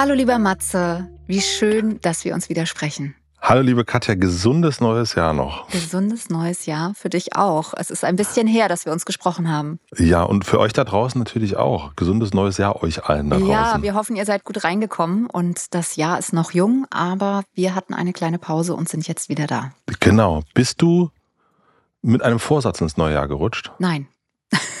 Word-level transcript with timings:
Hallo 0.00 0.14
lieber 0.14 0.38
Matze, 0.38 1.08
wie 1.26 1.40
schön, 1.40 2.00
dass 2.02 2.24
wir 2.24 2.32
uns 2.32 2.48
wieder 2.48 2.66
sprechen. 2.66 3.16
Hallo 3.42 3.62
liebe 3.62 3.84
Katja, 3.84 4.14
gesundes 4.14 4.80
neues 4.80 5.16
Jahr 5.16 5.32
noch. 5.32 5.68
Gesundes 5.70 6.30
neues 6.30 6.66
Jahr 6.66 6.94
für 6.94 7.08
dich 7.08 7.34
auch. 7.34 7.74
Es 7.76 7.90
ist 7.90 8.04
ein 8.04 8.14
bisschen 8.14 8.46
her, 8.46 8.68
dass 8.68 8.84
wir 8.84 8.92
uns 8.92 9.06
gesprochen 9.06 9.50
haben. 9.50 9.80
Ja, 9.96 10.22
und 10.22 10.44
für 10.44 10.60
euch 10.60 10.72
da 10.72 10.84
draußen 10.84 11.18
natürlich 11.18 11.56
auch. 11.56 11.96
Gesundes 11.96 12.32
neues 12.32 12.58
Jahr 12.58 12.80
euch 12.84 13.06
allen 13.06 13.28
da 13.28 13.38
draußen. 13.38 13.50
Ja, 13.50 13.82
wir 13.82 13.94
hoffen, 13.94 14.14
ihr 14.14 14.24
seid 14.24 14.44
gut 14.44 14.62
reingekommen 14.62 15.26
und 15.26 15.74
das 15.74 15.96
Jahr 15.96 16.16
ist 16.16 16.32
noch 16.32 16.52
jung, 16.52 16.86
aber 16.90 17.42
wir 17.54 17.74
hatten 17.74 17.92
eine 17.92 18.12
kleine 18.12 18.38
Pause 18.38 18.76
und 18.76 18.88
sind 18.88 19.08
jetzt 19.08 19.28
wieder 19.28 19.48
da. 19.48 19.72
Genau. 19.98 20.44
Bist 20.54 20.80
du 20.80 21.10
mit 22.02 22.22
einem 22.22 22.38
Vorsatz 22.38 22.80
ins 22.80 22.98
neue 22.98 23.14
Jahr 23.14 23.26
gerutscht? 23.26 23.72
Nein. 23.80 24.06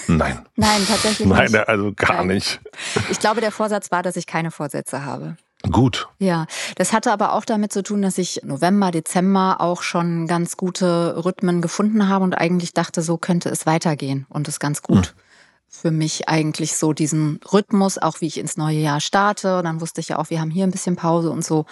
Nein. 0.08 0.44
Nein, 0.56 0.86
tatsächlich 0.86 1.28
Nein, 1.28 1.52
nicht. 1.52 1.68
also 1.68 1.92
gar 1.94 2.18
Nein. 2.18 2.28
nicht. 2.28 2.60
Ich 3.10 3.20
glaube, 3.20 3.40
der 3.40 3.52
Vorsatz 3.52 3.90
war, 3.90 4.02
dass 4.02 4.16
ich 4.16 4.26
keine 4.26 4.50
Vorsätze 4.50 5.04
habe. 5.04 5.36
Gut. 5.70 6.08
Ja, 6.18 6.46
das 6.76 6.92
hatte 6.92 7.12
aber 7.12 7.32
auch 7.32 7.44
damit 7.44 7.72
zu 7.72 7.82
tun, 7.82 8.00
dass 8.00 8.16
ich 8.16 8.40
November, 8.44 8.90
Dezember 8.92 9.60
auch 9.60 9.82
schon 9.82 10.26
ganz 10.28 10.56
gute 10.56 11.24
Rhythmen 11.24 11.60
gefunden 11.60 12.08
habe 12.08 12.24
und 12.24 12.34
eigentlich 12.34 12.74
dachte, 12.74 13.02
so 13.02 13.18
könnte 13.18 13.48
es 13.48 13.66
weitergehen 13.66 14.24
und 14.28 14.46
es 14.46 14.60
ganz 14.60 14.82
gut. 14.82 15.14
Für 15.68 15.90
mich 15.90 16.28
eigentlich 16.28 16.76
so 16.76 16.92
diesen 16.92 17.40
Rhythmus, 17.52 17.98
auch 17.98 18.20
wie 18.20 18.26
ich 18.26 18.38
ins 18.38 18.56
neue 18.56 18.78
Jahr 18.78 19.00
starte. 19.00 19.58
Und 19.58 19.64
dann 19.64 19.80
wusste 19.82 20.00
ich 20.00 20.08
ja 20.08 20.18
auch, 20.18 20.30
wir 20.30 20.40
haben 20.40 20.50
hier 20.50 20.64
ein 20.64 20.70
bisschen 20.70 20.96
Pause 20.96 21.30
und 21.30 21.44
so, 21.44 21.66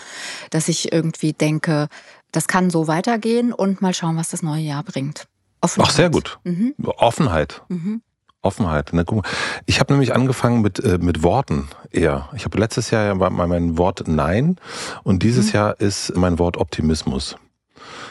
dass 0.51 0.69
ich 0.69 0.93
irgendwie 0.93 1.33
denke, 1.33 1.89
das 2.33 2.49
kann 2.49 2.69
so 2.69 2.89
weitergehen 2.89 3.53
und 3.55 3.81
mal 3.81 3.95
schauen, 3.95 4.17
was 4.17 4.29
das 4.29 4.43
neue 4.43 4.63
Jahr 4.63 4.83
bringt. 4.83 5.29
Offenheit. 5.63 5.89
Ach, 5.91 5.95
sehr 5.95 6.11
gut. 6.11 6.39
Mhm. 6.45 6.75
Offenheit. 6.85 7.63
Mhm. 7.69 8.03
Offenheit. 8.47 8.91
Na, 8.93 9.05
guck 9.05 9.17
mal. 9.25 9.31
Ich 9.67 9.81
habe 9.81 9.93
nämlich 9.93 10.15
angefangen 10.15 10.63
mit, 10.63 10.79
äh, 10.83 10.99
mit 11.01 11.23
Worten 11.23 11.69
eher. 11.91 12.29
Ich 12.35 12.45
habe 12.45 12.57
letztes 12.59 12.91
Jahr 12.91 13.05
ja 13.05 13.21
war 13.21 13.31
mein 13.31 13.77
Wort 13.77 14.05
Nein 14.07 14.57
und 15.03 15.23
dieses 15.23 15.49
Mhm. 15.49 15.53
Jahr 15.53 15.81
ist 15.81 16.17
mein 16.17 16.39
Wort 16.39 16.57
Optimismus. 16.57 17.37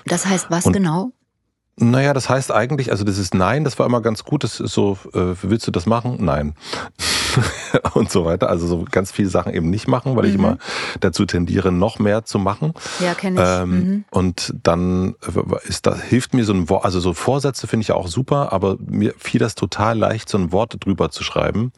Das 0.06 0.26
heißt, 0.26 0.48
was 0.52 0.66
Und- 0.66 0.74
genau? 0.74 1.12
Naja, 1.78 2.14
das 2.14 2.30
heißt 2.30 2.54
eigentlich, 2.54 2.92
also 2.92 3.04
das 3.04 3.18
ist 3.18 3.34
Nein, 3.34 3.66
das 3.66 3.78
war 3.80 3.86
immer 3.86 4.00
ganz 4.02 4.24
gut. 4.24 4.46
Das 4.46 4.62
ist 4.62 4.72
so, 4.74 4.98
äh, 5.14 5.36
willst 5.42 5.68
du 5.68 5.72
das 5.72 5.86
machen? 5.86 6.18
Nein. 6.22 6.54
und 7.94 8.12
so 8.12 8.26
weiter. 8.26 8.50
Also 8.50 8.68
so 8.68 8.86
ganz 8.90 9.12
viele 9.12 9.30
Sachen 9.30 9.54
eben 9.54 9.70
nicht 9.70 9.88
machen, 9.88 10.16
weil 10.16 10.26
ich 10.26 10.34
Mhm. 10.34 10.40
immer 10.40 10.58
dazu 11.00 11.26
tendiere, 11.26 11.72
noch 11.72 12.00
mehr 12.00 12.26
zu 12.26 12.40
machen. 12.40 12.74
Ja, 13.00 13.14
kenne 13.14 13.42
ich. 13.42 13.48
Ähm, 13.48 13.70
mhm. 13.72 14.06
Und 14.12 14.54
dann 14.64 15.16
ist 15.68 15.86
das, 15.86 16.02
hilft 16.02 16.34
mir 16.34 16.46
so 16.46 16.54
ein 16.54 16.70
Wort, 16.70 16.86
also 16.86 17.00
so 17.00 17.14
Vorsätze 17.14 17.68
finde 17.68 17.84
ich 17.84 17.92
auch 17.92 18.08
super, 18.08 18.52
aber 18.52 18.78
mir 18.80 19.14
fiel 19.18 19.40
das 19.40 19.56
total 19.56 19.98
leicht, 19.98 20.30
so 20.30 20.38
ein 20.38 20.52
Wort 20.52 20.78
drüber 20.80 21.10
zu 21.12 21.24
schreiben 21.24 21.72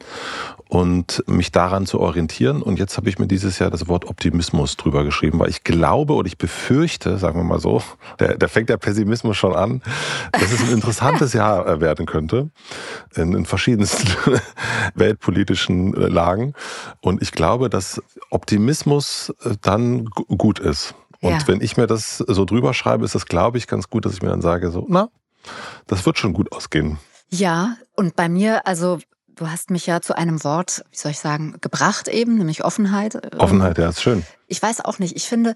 und 0.68 1.24
mich 1.26 1.50
daran 1.50 1.86
zu 1.86 1.98
orientieren. 1.98 2.60
Und 2.62 2.78
jetzt 2.78 2.96
habe 2.98 3.08
ich 3.08 3.18
mir 3.18 3.26
dieses 3.26 3.58
Jahr 3.58 3.70
das 3.70 3.88
Wort 3.88 4.04
Optimismus 4.04 4.76
drüber 4.76 5.02
geschrieben, 5.04 5.38
weil 5.38 5.48
ich 5.48 5.64
glaube 5.64 6.12
oder 6.14 6.26
ich 6.26 6.36
befürchte, 6.38 7.16
sagen 7.18 7.38
wir 7.40 7.44
mal 7.44 7.58
so, 7.60 7.82
da, 8.18 8.48
fängt 8.48 8.68
der 8.68 8.76
Pessimismus 8.76 9.36
schon 9.36 9.54
an, 9.56 9.82
dass 10.32 10.52
es 10.52 10.60
ein 10.60 10.72
interessantes 10.72 11.32
Jahr 11.34 11.66
äh, 11.66 11.80
werden 11.80 12.04
könnte 12.06 12.50
in, 13.14 13.32
in 13.34 13.46
verschiedensten 13.46 14.08
weltpolitischen 14.94 15.94
äh, 15.94 16.06
Lagen. 16.08 16.54
Und 17.00 17.22
ich 17.22 17.32
glaube, 17.32 17.70
dass 17.70 18.02
Optimismus 18.30 19.32
äh, 19.44 19.54
dann 19.62 20.06
gu- 20.06 20.36
gut 20.36 20.58
ist. 20.58 20.94
Und 21.20 21.32
Ja. 21.32 21.48
wenn 21.48 21.60
ich 21.60 21.76
mir 21.76 21.86
das 21.86 22.18
so 22.18 22.44
drüber 22.44 22.74
schreibe, 22.74 23.04
ist 23.04 23.14
das, 23.14 23.26
glaube 23.26 23.58
ich, 23.58 23.66
ganz 23.66 23.88
gut, 23.90 24.04
dass 24.04 24.12
ich 24.14 24.22
mir 24.22 24.28
dann 24.28 24.42
sage, 24.42 24.70
so, 24.70 24.86
na, 24.88 25.08
das 25.86 26.04
wird 26.06 26.18
schon 26.18 26.32
gut 26.32 26.52
ausgehen. 26.52 26.98
Ja, 27.30 27.76
und 27.96 28.16
bei 28.16 28.28
mir, 28.28 28.66
also 28.66 28.98
du 29.38 29.48
hast 29.50 29.70
mich 29.70 29.86
ja 29.86 30.00
zu 30.00 30.16
einem 30.16 30.42
Wort, 30.44 30.84
wie 30.90 30.96
soll 30.96 31.12
ich 31.12 31.18
sagen, 31.18 31.56
gebracht 31.60 32.08
eben, 32.08 32.36
nämlich 32.38 32.64
Offenheit. 32.64 33.14
Ähm, 33.14 33.38
Offenheit, 33.38 33.78
ja, 33.78 33.88
ist 33.88 34.02
schön. 34.02 34.24
Ich 34.46 34.60
weiß 34.62 34.84
auch 34.84 34.98
nicht, 34.98 35.16
ich 35.16 35.28
finde 35.28 35.54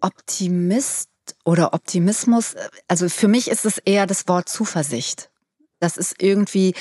Optimist 0.00 1.08
oder 1.44 1.74
Optimismus, 1.74 2.54
also 2.88 3.08
für 3.08 3.28
mich 3.28 3.48
ist 3.48 3.64
es 3.64 3.78
eher 3.78 4.06
das 4.06 4.28
Wort 4.28 4.48
Zuversicht. 4.48 5.30
Das 5.80 5.96
ist 5.96 6.22
irgendwie, 6.22 6.74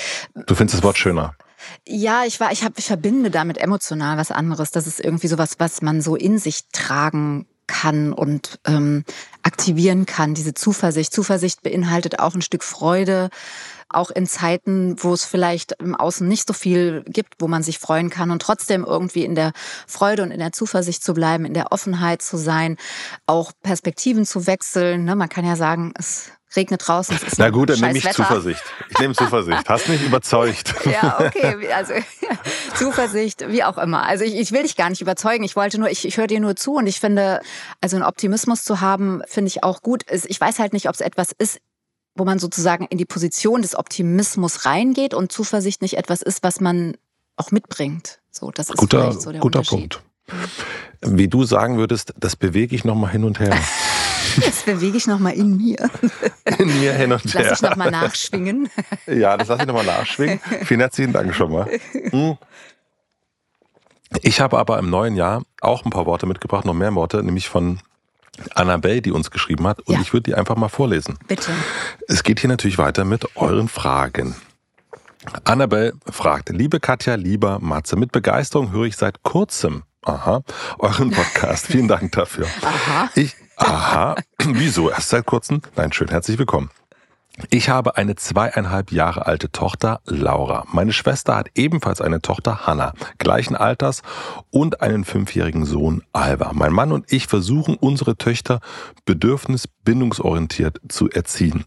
Du 0.48 0.56
findest 0.56 0.78
das 0.78 0.84
Wort 0.84 0.98
schöner. 0.98 1.36
ja, 1.88 2.24
ich 2.26 2.40
war, 2.40 2.52
ich 2.52 2.64
habe, 2.64 2.76
ich 2.78 2.86
verbinde 2.86 3.32
damit 3.32 3.58
emotional 3.58 4.18
was 4.18 4.32
anderes. 4.32 4.72
Das 4.72 4.88
ist 4.88 5.00
irgendwie 5.00 5.28
sowas, 5.28 5.56
was 5.58 5.82
man 5.82 6.02
so 6.02 6.16
in 6.16 6.38
sich 6.38 6.70
tragen 6.72 7.48
kann 7.68 8.14
und 8.14 8.60
ähm, 8.66 9.04
aktivieren 9.42 10.06
kann. 10.06 10.36
Diese 10.36 10.54
Zuversicht. 10.54 11.12
Zuversicht 11.12 11.64
beinhaltet 11.64 12.20
auch 12.20 12.36
ein 12.36 12.42
Stück 12.44 12.64
Freude, 12.64 13.30
auch 13.90 14.10
in 14.10 14.26
Zeiten, 14.28 14.96
wo 14.98 15.14
es 15.14 15.26
vielleicht 15.26 15.74
im 15.80 15.96
Außen 15.96 16.28
nicht 16.28 16.48
so 16.48 16.54
viel 16.54 17.04
gibt, 17.08 17.36
wo 17.40 17.48
man 17.48 17.64
sich 17.64 17.80
freuen 17.80 18.10
kann 18.10 18.32
und 18.32 18.42
trotzdem 18.42 18.84
irgendwie 18.84 19.24
in 19.24 19.36
der 19.36 19.54
Freude 19.88 20.24
und 20.24 20.32
in 20.32 20.40
der 20.40 20.52
Zuversicht 20.52 21.04
zu 21.04 21.14
bleiben, 21.14 21.46
in 21.46 21.54
der 21.54 21.72
Offenheit 21.72 22.22
zu 22.22 22.38
sein, 22.38 22.78
auch 23.26 23.52
Perspektiven 23.62 24.26
zu 24.26 24.48
wechseln. 24.48 25.06
Ne? 25.06 25.16
Man 25.16 25.30
kann 25.30 25.46
ja 25.46 25.56
sagen, 25.56 25.94
es 25.98 26.32
regnet 26.56 26.88
draußen. 26.88 27.16
Es 27.16 27.24
ist 27.24 27.40
Na 27.40 27.50
gut, 27.50 27.70
dann 27.70 27.80
nehme 27.80 27.98
ich 27.98 28.06
Wetter. 28.06 28.16
Zuversicht. 28.16 28.64
Ich 28.90 29.00
nehme 29.00 29.14
Zuversicht. 29.14 29.68
Hast 29.68 29.90
mich 29.90 30.04
überzeugt. 30.04 30.74
Ja, 30.86 31.20
okay. 31.20 31.72
Also 31.74 31.94
Zuversicht, 32.76 33.50
wie 33.50 33.64
auch 33.64 33.78
immer. 33.78 34.04
Also 34.04 34.24
ich, 34.24 34.36
ich 34.36 34.52
will 34.52 34.64
dich 34.64 34.76
gar 34.76 34.90
nicht 34.90 35.02
überzeugen. 35.02 35.44
Ich 35.44 35.56
wollte 35.56 35.80
nur, 35.80 35.90
ich, 35.90 36.06
ich 36.06 36.18
höre 36.18 36.28
dir 36.28 36.40
nur 36.40 36.56
zu 36.56 36.76
und 36.76 36.88
ich 36.88 37.00
finde, 37.00 37.42
also 37.82 37.98
einen 37.98 38.06
Optimismus 38.06 38.64
zu 38.64 38.82
haben, 38.82 39.22
finde 39.28 39.48
ich 39.48 39.64
auch 39.64 39.82
gut. 39.82 40.04
Ich 40.10 40.40
weiß 40.40 40.60
halt 40.60 40.74
nicht, 40.74 40.88
ob 40.88 40.96
es 40.96 41.02
etwas 41.02 41.32
ist, 41.38 41.60
wo 42.16 42.26
man 42.26 42.40
sozusagen 42.40 42.86
in 42.86 42.98
die 42.98 43.06
Position 43.06 43.62
des 43.62 43.76
Optimismus 43.76 44.66
reingeht 44.66 45.14
und 45.14 45.32
Zuversicht 45.32 45.82
nicht 45.82 45.98
etwas 45.98 46.22
ist, 46.22 46.44
was 46.44 46.62
man 46.62 46.96
auch 47.36 47.52
mitbringt. 47.52 48.20
So, 48.32 48.52
das 48.52 48.70
ist 48.70 48.78
Guter, 48.78 49.04
vielleicht 49.04 49.22
so 49.22 49.32
der 49.32 49.42
guter. 49.42 49.62
Punkt. 49.62 50.02
Wie 51.02 51.28
du 51.28 51.44
sagen 51.44 51.78
würdest, 51.78 52.14
das 52.18 52.36
bewege 52.36 52.76
ich 52.76 52.84
nochmal 52.86 53.12
hin 53.12 53.24
und 53.24 53.40
her. 53.40 53.58
Das 54.44 54.64
bewege 54.64 54.98
ich 54.98 55.08
nochmal 55.08 55.34
in 55.34 55.56
mir. 55.56 55.90
In 56.58 56.68
mir 56.82 56.94
hin 56.94 57.14
und 57.14 57.24
Lass 57.24 57.34
her. 57.36 57.52
ich 57.54 57.62
nochmal 57.62 57.92
nachschwingen. 57.92 58.70
Ja, 59.08 59.38
das 59.38 59.48
lasse 59.48 59.62
ich 59.62 59.68
nochmal 59.68 59.86
nachschwingen. 59.86 60.42
Vielen 60.66 60.82
herzlichen 60.82 61.14
Dank 61.14 61.34
schon 61.34 61.54
mal. 61.54 61.70
Hm. 61.94 62.36
Ich 64.24 64.42
habe 64.42 64.58
aber 64.58 64.78
im 64.80 64.90
neuen 64.90 65.16
Jahr 65.16 65.44
auch 65.62 65.86
ein 65.86 65.90
paar 65.90 66.06
Worte 66.06 66.26
mitgebracht, 66.26 66.66
noch 66.66 66.74
mehr 66.74 66.94
Worte, 66.96 67.24
nämlich 67.24 67.48
von 67.48 67.80
Annabelle, 68.54 69.02
die 69.02 69.12
uns 69.12 69.32
geschrieben 69.32 69.68
hat. 69.68 69.80
Und 69.82 69.96
Ja. 69.96 70.02
ich 70.02 70.14
würde 70.14 70.24
die 70.24 70.36
einfach 70.36 70.56
mal 70.56 70.70
vorlesen. 70.70 71.18
Bitte. 71.28 71.52
Es 72.08 72.24
geht 72.24 72.40
hier 72.40 72.50
natürlich 72.50 72.78
weiter 72.78 73.06
mit 73.06 73.36
euren 73.36 73.68
Fragen. 73.68 74.36
Annabelle 75.44 75.94
fragt, 76.12 76.50
liebe 76.50 76.80
Katja, 76.80 77.16
lieber 77.16 77.60
Matze, 77.60 77.96
mit 77.96 78.12
Begeisterung 78.12 78.72
höre 78.72 78.86
ich 78.86 78.96
seit 78.96 79.24
kurzem, 79.24 79.84
aha, 80.04 80.44
euren 80.80 81.12
Podcast. 81.12 81.68
Vielen 81.68 81.88
Dank 81.88 82.12
dafür. 82.12 82.48
Aha. 82.62 83.10
Ich, 83.16 83.36
aha, 83.58 84.16
wieso? 84.44 84.90
Erst 84.92 85.10
seit 85.10 85.26
kurzem? 85.26 85.62
Nein, 85.76 85.92
schön, 85.94 86.10
herzlich 86.10 86.38
willkommen. 86.38 86.70
Ich 87.50 87.70
habe 87.70 87.98
eine 87.98 88.16
zweieinhalb 88.16 88.92
Jahre 88.92 89.26
alte 89.26 89.52
Tochter, 89.52 90.00
Laura. 90.06 90.66
Meine 90.72 90.94
Schwester 90.94 91.36
hat 91.36 91.50
ebenfalls 91.56 92.02
eine 92.02 92.22
Tochter, 92.22 92.66
Hanna, 92.66 92.94
gleichen 93.18 93.56
Alters 93.56 94.02
und 94.52 94.82
einen 94.82 95.04
fünfjährigen 95.04 95.66
Sohn, 95.66 96.04
Alva. 96.14 96.52
Mein 96.54 96.72
Mann 96.72 96.92
und 96.92 97.12
ich 97.12 97.28
versuchen, 97.28 97.76
unsere 97.76 98.18
Töchter 98.18 98.62
bedürfnisbindungsorientiert 99.06 100.80
zu 100.88 101.10
erziehen. 101.10 101.66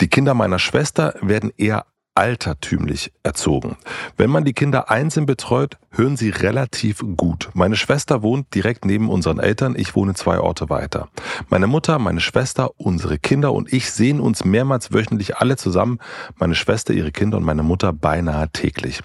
Die 0.00 0.08
Kinder 0.08 0.34
meiner 0.34 0.58
Schwester 0.58 1.14
werden 1.20 1.52
eher 1.56 1.86
altertümlich 2.18 3.12
erzogen. 3.22 3.76
Wenn 4.16 4.28
man 4.28 4.44
die 4.44 4.52
Kinder 4.52 4.90
einzeln 4.90 5.24
betreut, 5.24 5.78
hören 5.92 6.16
sie 6.16 6.30
relativ 6.30 7.04
gut. 7.16 7.48
Meine 7.54 7.76
Schwester 7.76 8.22
wohnt 8.22 8.52
direkt 8.56 8.84
neben 8.84 9.08
unseren 9.08 9.38
Eltern, 9.38 9.76
ich 9.76 9.94
wohne 9.94 10.14
zwei 10.14 10.40
Orte 10.40 10.68
weiter. 10.68 11.08
Meine 11.48 11.68
Mutter, 11.68 12.00
meine 12.00 12.20
Schwester, 12.20 12.72
unsere 12.76 13.18
Kinder 13.18 13.52
und 13.52 13.72
ich 13.72 13.92
sehen 13.92 14.18
uns 14.18 14.44
mehrmals 14.44 14.92
wöchentlich 14.92 15.36
alle 15.36 15.56
zusammen, 15.56 16.00
meine 16.34 16.56
Schwester, 16.56 16.92
ihre 16.92 17.12
Kinder 17.12 17.36
und 17.36 17.44
meine 17.44 17.62
Mutter 17.62 17.92
beinahe 17.92 18.50
täglich. 18.50 19.00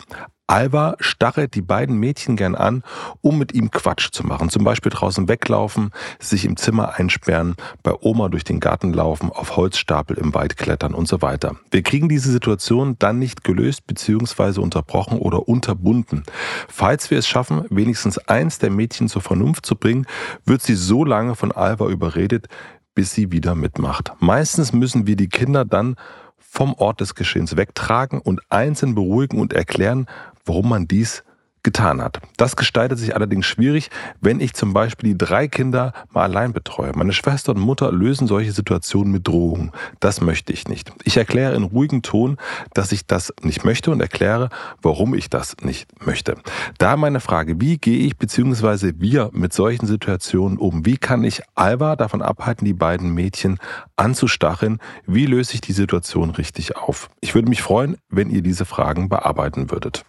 Alba 0.47 0.97
stachelt 0.99 1.55
die 1.55 1.61
beiden 1.61 1.97
Mädchen 1.97 2.35
gern 2.35 2.55
an, 2.55 2.83
um 3.21 3.37
mit 3.37 3.53
ihm 3.53 3.71
Quatsch 3.71 4.09
zu 4.11 4.27
machen. 4.27 4.49
Zum 4.49 4.65
Beispiel 4.65 4.91
draußen 4.91 5.29
weglaufen, 5.29 5.91
sich 6.19 6.43
im 6.43 6.57
Zimmer 6.57 6.95
einsperren, 6.95 7.55
bei 7.81 7.93
Oma 8.01 8.27
durch 8.27 8.43
den 8.43 8.59
Garten 8.59 8.91
laufen, 8.91 9.31
auf 9.31 9.55
Holzstapel 9.55 10.17
im 10.17 10.33
Wald 10.33 10.57
klettern 10.57 10.93
und 10.93 11.07
so 11.07 11.21
weiter. 11.21 11.55
Wir 11.71 11.81
kriegen 11.81 12.09
diese 12.09 12.29
Situation 12.29 12.97
dann 12.99 13.19
nicht 13.19 13.45
gelöst 13.45 13.87
bzw. 13.87 14.59
unterbrochen 14.59 15.17
oder 15.17 15.47
unterbunden. 15.47 16.23
Falls 16.67 17.09
wir 17.09 17.19
es 17.19 17.27
schaffen, 17.27 17.63
wenigstens 17.69 18.17
eins 18.17 18.59
der 18.59 18.69
Mädchen 18.69 19.07
zur 19.07 19.21
Vernunft 19.21 19.65
zu 19.65 19.77
bringen, 19.77 20.05
wird 20.45 20.61
sie 20.61 20.75
so 20.75 21.05
lange 21.05 21.35
von 21.35 21.53
Alba 21.53 21.87
überredet, 21.87 22.47
bis 22.95 23.13
sie 23.13 23.31
wieder 23.31 23.55
mitmacht. 23.55 24.11
Meistens 24.19 24.73
müssen 24.73 25.07
wir 25.07 25.15
die 25.15 25.29
Kinder 25.29 25.63
dann 25.63 25.95
vom 26.37 26.75
Ort 26.75 27.01
des 27.01 27.15
Geschehens 27.15 27.57
wegtragen 27.57 28.21
und 28.21 28.41
einzeln 28.49 28.93
beruhigen 28.93 29.39
und 29.39 29.53
erklären, 29.53 30.05
warum 30.45 30.69
man 30.69 30.87
dies 30.87 31.23
getan 31.63 32.01
hat. 32.01 32.19
Das 32.37 32.55
gestaltet 32.55 32.99
sich 32.99 33.15
allerdings 33.15 33.45
schwierig, 33.45 33.89
wenn 34.19 34.41
ich 34.41 34.53
zum 34.53 34.73
Beispiel 34.73 35.11
die 35.11 35.17
drei 35.17 35.47
Kinder 35.47 35.93
mal 36.11 36.23
allein 36.23 36.51
betreue. 36.51 36.91
Meine 36.93 37.13
Schwester 37.13 37.53
und 37.53 37.61
Mutter 37.61 37.91
lösen 37.91 38.27
solche 38.27 38.51
Situationen 38.51 39.11
mit 39.13 39.27
Drohungen. 39.27 39.71
Das 40.01 40.19
möchte 40.19 40.51
ich 40.51 40.67
nicht. 40.67 40.91
Ich 41.05 41.15
erkläre 41.15 41.55
in 41.55 41.63
ruhigem 41.63 42.01
Ton, 42.01 42.37
dass 42.73 42.91
ich 42.91 43.07
das 43.07 43.33
nicht 43.41 43.63
möchte 43.63 43.91
und 43.91 44.01
erkläre, 44.01 44.49
warum 44.81 45.15
ich 45.15 45.29
das 45.29 45.55
nicht 45.61 45.87
möchte. 46.05 46.35
Da 46.77 46.97
meine 46.97 47.21
Frage, 47.21 47.59
wie 47.61 47.77
gehe 47.77 47.99
ich 47.99 48.17
bzw. 48.17 48.93
wir 48.97 49.29
mit 49.31 49.53
solchen 49.53 49.87
Situationen 49.87 50.57
um? 50.57 50.85
Wie 50.85 50.97
kann 50.97 51.23
ich 51.23 51.41
Alba 51.55 51.95
davon 51.95 52.21
abhalten, 52.21 52.65
die 52.65 52.73
beiden 52.73 53.13
Mädchen 53.13 53.57
anzustacheln? 53.95 54.79
Wie 55.07 55.25
löse 55.25 55.53
ich 55.53 55.61
die 55.61 55.73
Situation 55.73 56.31
richtig 56.31 56.75
auf? 56.75 57.09
Ich 57.21 57.33
würde 57.33 57.47
mich 57.47 57.61
freuen, 57.61 57.95
wenn 58.09 58.29
ihr 58.29 58.41
diese 58.41 58.65
Fragen 58.65 59.07
bearbeiten 59.07 59.71
würdet 59.71 60.03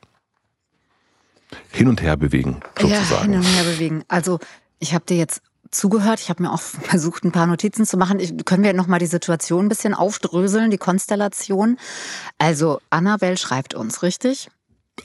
hin 1.70 1.88
und 1.88 2.02
her 2.02 2.16
bewegen, 2.16 2.60
sozusagen. 2.78 3.32
Ja, 3.32 3.40
hin 3.40 3.48
und 3.48 3.56
her 3.56 3.64
bewegen. 3.64 4.04
Also 4.08 4.38
ich 4.78 4.94
habe 4.94 5.04
dir 5.04 5.16
jetzt 5.16 5.42
zugehört. 5.70 6.20
Ich 6.20 6.30
habe 6.30 6.42
mir 6.42 6.52
auch 6.52 6.60
versucht, 6.60 7.24
ein 7.24 7.32
paar 7.32 7.46
Notizen 7.46 7.84
zu 7.84 7.96
machen. 7.96 8.20
Ich, 8.20 8.44
können 8.44 8.62
wir 8.64 8.72
noch 8.72 8.86
mal 8.86 8.98
die 8.98 9.06
Situation 9.06 9.66
ein 9.66 9.68
bisschen 9.68 9.94
aufdröseln, 9.94 10.70
die 10.70 10.78
Konstellation? 10.78 11.78
Also 12.38 12.80
Annabelle 12.90 13.36
schreibt 13.36 13.74
uns, 13.74 14.02
richtig? 14.02 14.48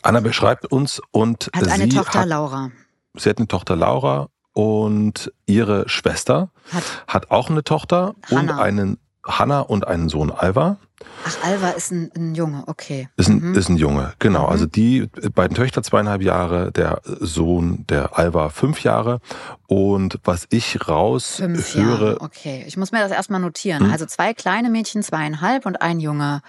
Annabelle 0.03 0.33
schreibt 0.33 0.65
uns 0.67 1.01
und 1.11 1.49
hat 1.53 1.67
eine 1.67 1.89
Tochter 1.89 2.19
hat, 2.21 2.27
Laura. 2.27 2.71
Sie 3.15 3.29
hat 3.29 3.37
eine 3.37 3.47
Tochter 3.47 3.75
Laura 3.75 4.29
und 4.53 5.31
ihre 5.45 5.89
Schwester 5.89 6.51
hat, 6.71 6.83
hat 7.07 7.31
auch 7.31 7.49
eine 7.49 7.63
Tochter 7.63 8.15
Hannah. 8.29 8.53
und 8.53 8.59
einen 8.59 8.99
Hannah 9.25 9.61
und 9.61 9.87
einen 9.87 10.09
Sohn 10.09 10.31
Alva. 10.31 10.77
Ach, 11.25 11.43
Alva 11.43 11.69
ist 11.69 11.91
ein, 11.91 12.11
ein 12.15 12.35
Junge, 12.35 12.63
okay. 12.67 13.09
Ist 13.15 13.29
ein, 13.29 13.39
mhm. 13.39 13.55
ist 13.55 13.69
ein 13.69 13.77
Junge, 13.77 14.13
genau. 14.19 14.45
Mhm. 14.47 14.51
Also 14.51 14.65
die 14.65 15.07
beiden 15.33 15.55
Töchter 15.55 15.81
zweieinhalb 15.83 16.21
Jahre, 16.21 16.71
der 16.71 17.01
Sohn, 17.03 17.85
der 17.87 18.17
Alva 18.17 18.49
fünf 18.49 18.83
Jahre. 18.83 19.19
Und 19.67 20.19
was 20.23 20.47
ich 20.49 20.87
raus 20.87 21.35
fünf 21.37 21.75
höre. 21.75 21.83
Jahre. 21.83 22.21
Okay, 22.21 22.63
ich 22.67 22.77
muss 22.77 22.91
mir 22.91 22.99
das 22.99 23.11
erstmal 23.11 23.39
notieren. 23.39 23.87
Mhm. 23.87 23.91
Also 23.91 24.05
zwei 24.05 24.33
kleine 24.33 24.69
Mädchen, 24.69 25.03
zweieinhalb 25.03 25.65
und 25.65 25.81
ein 25.81 25.99
Junge. 25.99 26.41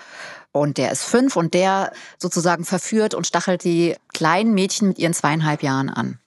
Und 0.53 0.79
der 0.79 0.91
ist 0.91 1.05
fünf 1.05 1.37
und 1.37 1.55
der 1.55 1.93
sozusagen 2.19 2.65
verführt 2.65 3.15
und 3.15 3.27
stachelt 3.27 3.63
die 3.63 3.97
kleinen 4.13 4.53
Mädchen 4.53 4.89
mit 4.89 4.99
ihren 4.99 5.15
zweieinhalb 5.15 5.63
Jahren 5.63 5.91
an. 5.91 6.19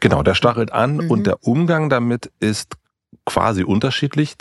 Genau, 0.00 0.22
der 0.22 0.34
stachelt 0.34 0.72
an 0.72 1.00
und 1.00 1.20
mhm. 1.20 1.24
der 1.24 1.46
Umgang 1.46 1.90
damit 1.90 2.32
ist 2.40 2.76
quasi 3.26 3.62
unterschiedlich 3.62 4.36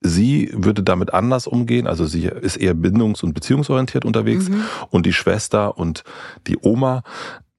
Sie 0.00 0.50
würde 0.52 0.82
damit 0.84 1.12
anders 1.12 1.48
umgehen, 1.48 1.88
also 1.88 2.06
sie 2.06 2.26
ist 2.26 2.56
eher 2.56 2.74
bindungs- 2.74 3.24
und 3.24 3.32
beziehungsorientiert 3.32 4.04
unterwegs 4.04 4.48
mhm. 4.48 4.62
und 4.90 5.06
die 5.06 5.12
Schwester 5.12 5.76
und 5.76 6.04
die 6.46 6.56
Oma, 6.62 7.02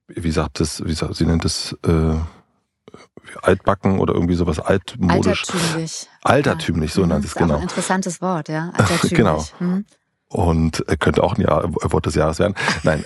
wie 0.07 0.31
sagt 0.31 0.61
es, 0.61 0.83
wie 0.85 0.93
sagt, 0.93 1.15
sie 1.15 1.25
nennt 1.25 1.43
es 1.43 1.77
äh, 1.85 2.15
altbacken 3.41 3.99
oder 3.99 4.13
irgendwie 4.13 4.35
sowas 4.35 4.59
altmodisch. 4.59 5.49
Altertümlich. 5.49 6.07
Altertümlich, 6.23 6.93
so 6.93 7.03
mhm. 7.03 7.09
nennt 7.09 7.25
es 7.25 7.35
genau. 7.35 7.57
Ein 7.57 7.63
interessantes 7.63 8.21
Wort, 8.21 8.49
ja. 8.49 8.69
Altertümlich. 8.73 9.13
genau. 9.13 9.45
Mhm. 9.59 9.85
Und 10.29 10.85
könnte 10.99 11.23
auch 11.23 11.35
ein 11.35 11.41
Jahr, 11.41 11.73
Wort 11.73 12.05
des 12.05 12.15
Jahres 12.15 12.39
werden. 12.39 12.53
Nein, 12.83 13.03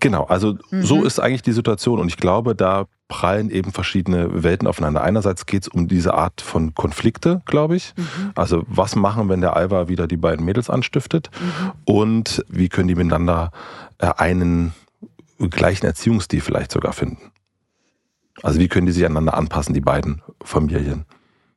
genau. 0.00 0.24
Also 0.24 0.58
mhm. 0.70 0.82
so 0.82 1.04
ist 1.04 1.20
eigentlich 1.20 1.42
die 1.42 1.52
Situation. 1.52 2.00
Und 2.00 2.08
ich 2.08 2.16
glaube, 2.16 2.54
da 2.54 2.86
prallen 3.08 3.50
eben 3.50 3.72
verschiedene 3.72 4.42
Welten 4.42 4.66
aufeinander. 4.66 5.02
Einerseits 5.02 5.46
geht 5.46 5.62
es 5.62 5.68
um 5.68 5.86
diese 5.88 6.14
Art 6.14 6.40
von 6.40 6.74
Konflikte, 6.74 7.42
glaube 7.46 7.76
ich. 7.76 7.94
Mhm. 7.96 8.32
Also 8.34 8.64
was 8.66 8.96
machen, 8.96 9.28
wenn 9.28 9.40
der 9.40 9.54
Alva 9.56 9.88
wieder 9.88 10.06
die 10.06 10.16
beiden 10.16 10.44
Mädels 10.44 10.70
anstiftet? 10.70 11.30
Mhm. 11.40 11.72
Und 11.84 12.44
wie 12.48 12.68
können 12.68 12.88
die 12.88 12.94
miteinander 12.94 13.52
äh, 13.98 14.08
einen 14.16 14.74
gleichen 15.38 15.86
Erziehungsstil 15.86 16.40
vielleicht 16.40 16.72
sogar 16.72 16.92
finden? 16.92 17.30
Also 18.42 18.58
wie 18.58 18.68
können 18.68 18.86
die 18.86 18.92
sich 18.92 19.06
einander 19.06 19.34
anpassen, 19.34 19.74
die 19.74 19.80
beiden 19.80 20.22
Familien? 20.42 21.06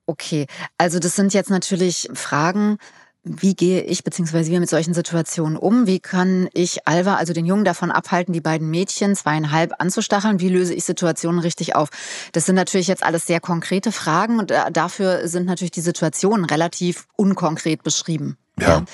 Okay, 0.06 0.48
also 0.78 0.98
das 1.00 1.16
sind 1.16 1.34
jetzt 1.34 1.50
natürlich 1.52 2.10
Fragen, 2.14 2.78
wie 3.24 3.54
gehe 3.54 3.82
ich 3.82 4.04
bzw. 4.04 4.46
wir 4.46 4.60
mit 4.60 4.70
solchen 4.70 4.94
Situationen 4.94 5.58
um? 5.58 5.88
Wie 5.88 6.00
kann 6.00 6.48
ich 6.54 6.88
Alva, 6.88 7.16
also 7.16 7.34
den 7.34 7.46
Jungen, 7.46 7.66
davon 7.66 7.92
abhalten, 7.92 8.34
die 8.34 8.42
beiden 8.42 8.70
Mädchen 8.70 9.16
zweieinhalb 9.16 9.74
anzustacheln? 9.80 10.40
Wie 10.40 10.50
löse 10.50 10.74
ich 10.74 10.86
Situationen 10.86 11.40
richtig 11.40 11.76
auf? 11.76 11.90
Das 12.32 12.46
sind 12.46 12.56
natürlich 12.56 12.88
jetzt 12.88 13.04
alles 13.04 13.28
sehr 13.28 13.42
konkrete 13.42 13.92
Fragen 13.92 14.40
und 14.40 14.52
äh, 14.52 14.72
dafür 14.72 15.28
sind 15.28 15.46
natürlich 15.46 15.72
die 15.72 15.82
Situationen 15.82 16.46
relativ 16.46 17.08
unkonkret 17.18 17.84
beschrieben. 17.84 18.38
Ja. 18.58 18.68
ja. 18.68 18.86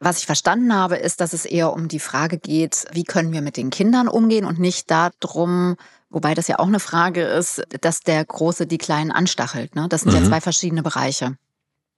Was 0.00 0.18
ich 0.18 0.26
verstanden 0.26 0.74
habe, 0.74 0.96
ist, 0.96 1.22
dass 1.22 1.32
es 1.32 1.46
eher 1.46 1.72
um 1.72 1.88
die 1.88 2.00
Frage 2.00 2.38
geht, 2.38 2.84
wie 2.92 3.04
können 3.04 3.32
wir 3.32 3.40
mit 3.40 3.56
den 3.56 3.70
Kindern 3.70 4.08
umgehen 4.08 4.44
und 4.44 4.58
nicht 4.58 4.90
darum, 4.90 5.76
wobei 6.10 6.34
das 6.34 6.48
ja 6.48 6.58
auch 6.58 6.66
eine 6.66 6.80
Frage 6.80 7.22
ist, 7.22 7.62
dass 7.80 8.00
der 8.00 8.22
Große 8.22 8.66
die 8.66 8.78
Kleinen 8.78 9.10
anstachelt. 9.10 9.74
Ne? 9.74 9.86
Das 9.88 10.02
sind 10.02 10.12
mhm. 10.12 10.20
ja 10.20 10.24
zwei 10.24 10.40
verschiedene 10.42 10.82
Bereiche. 10.82 11.36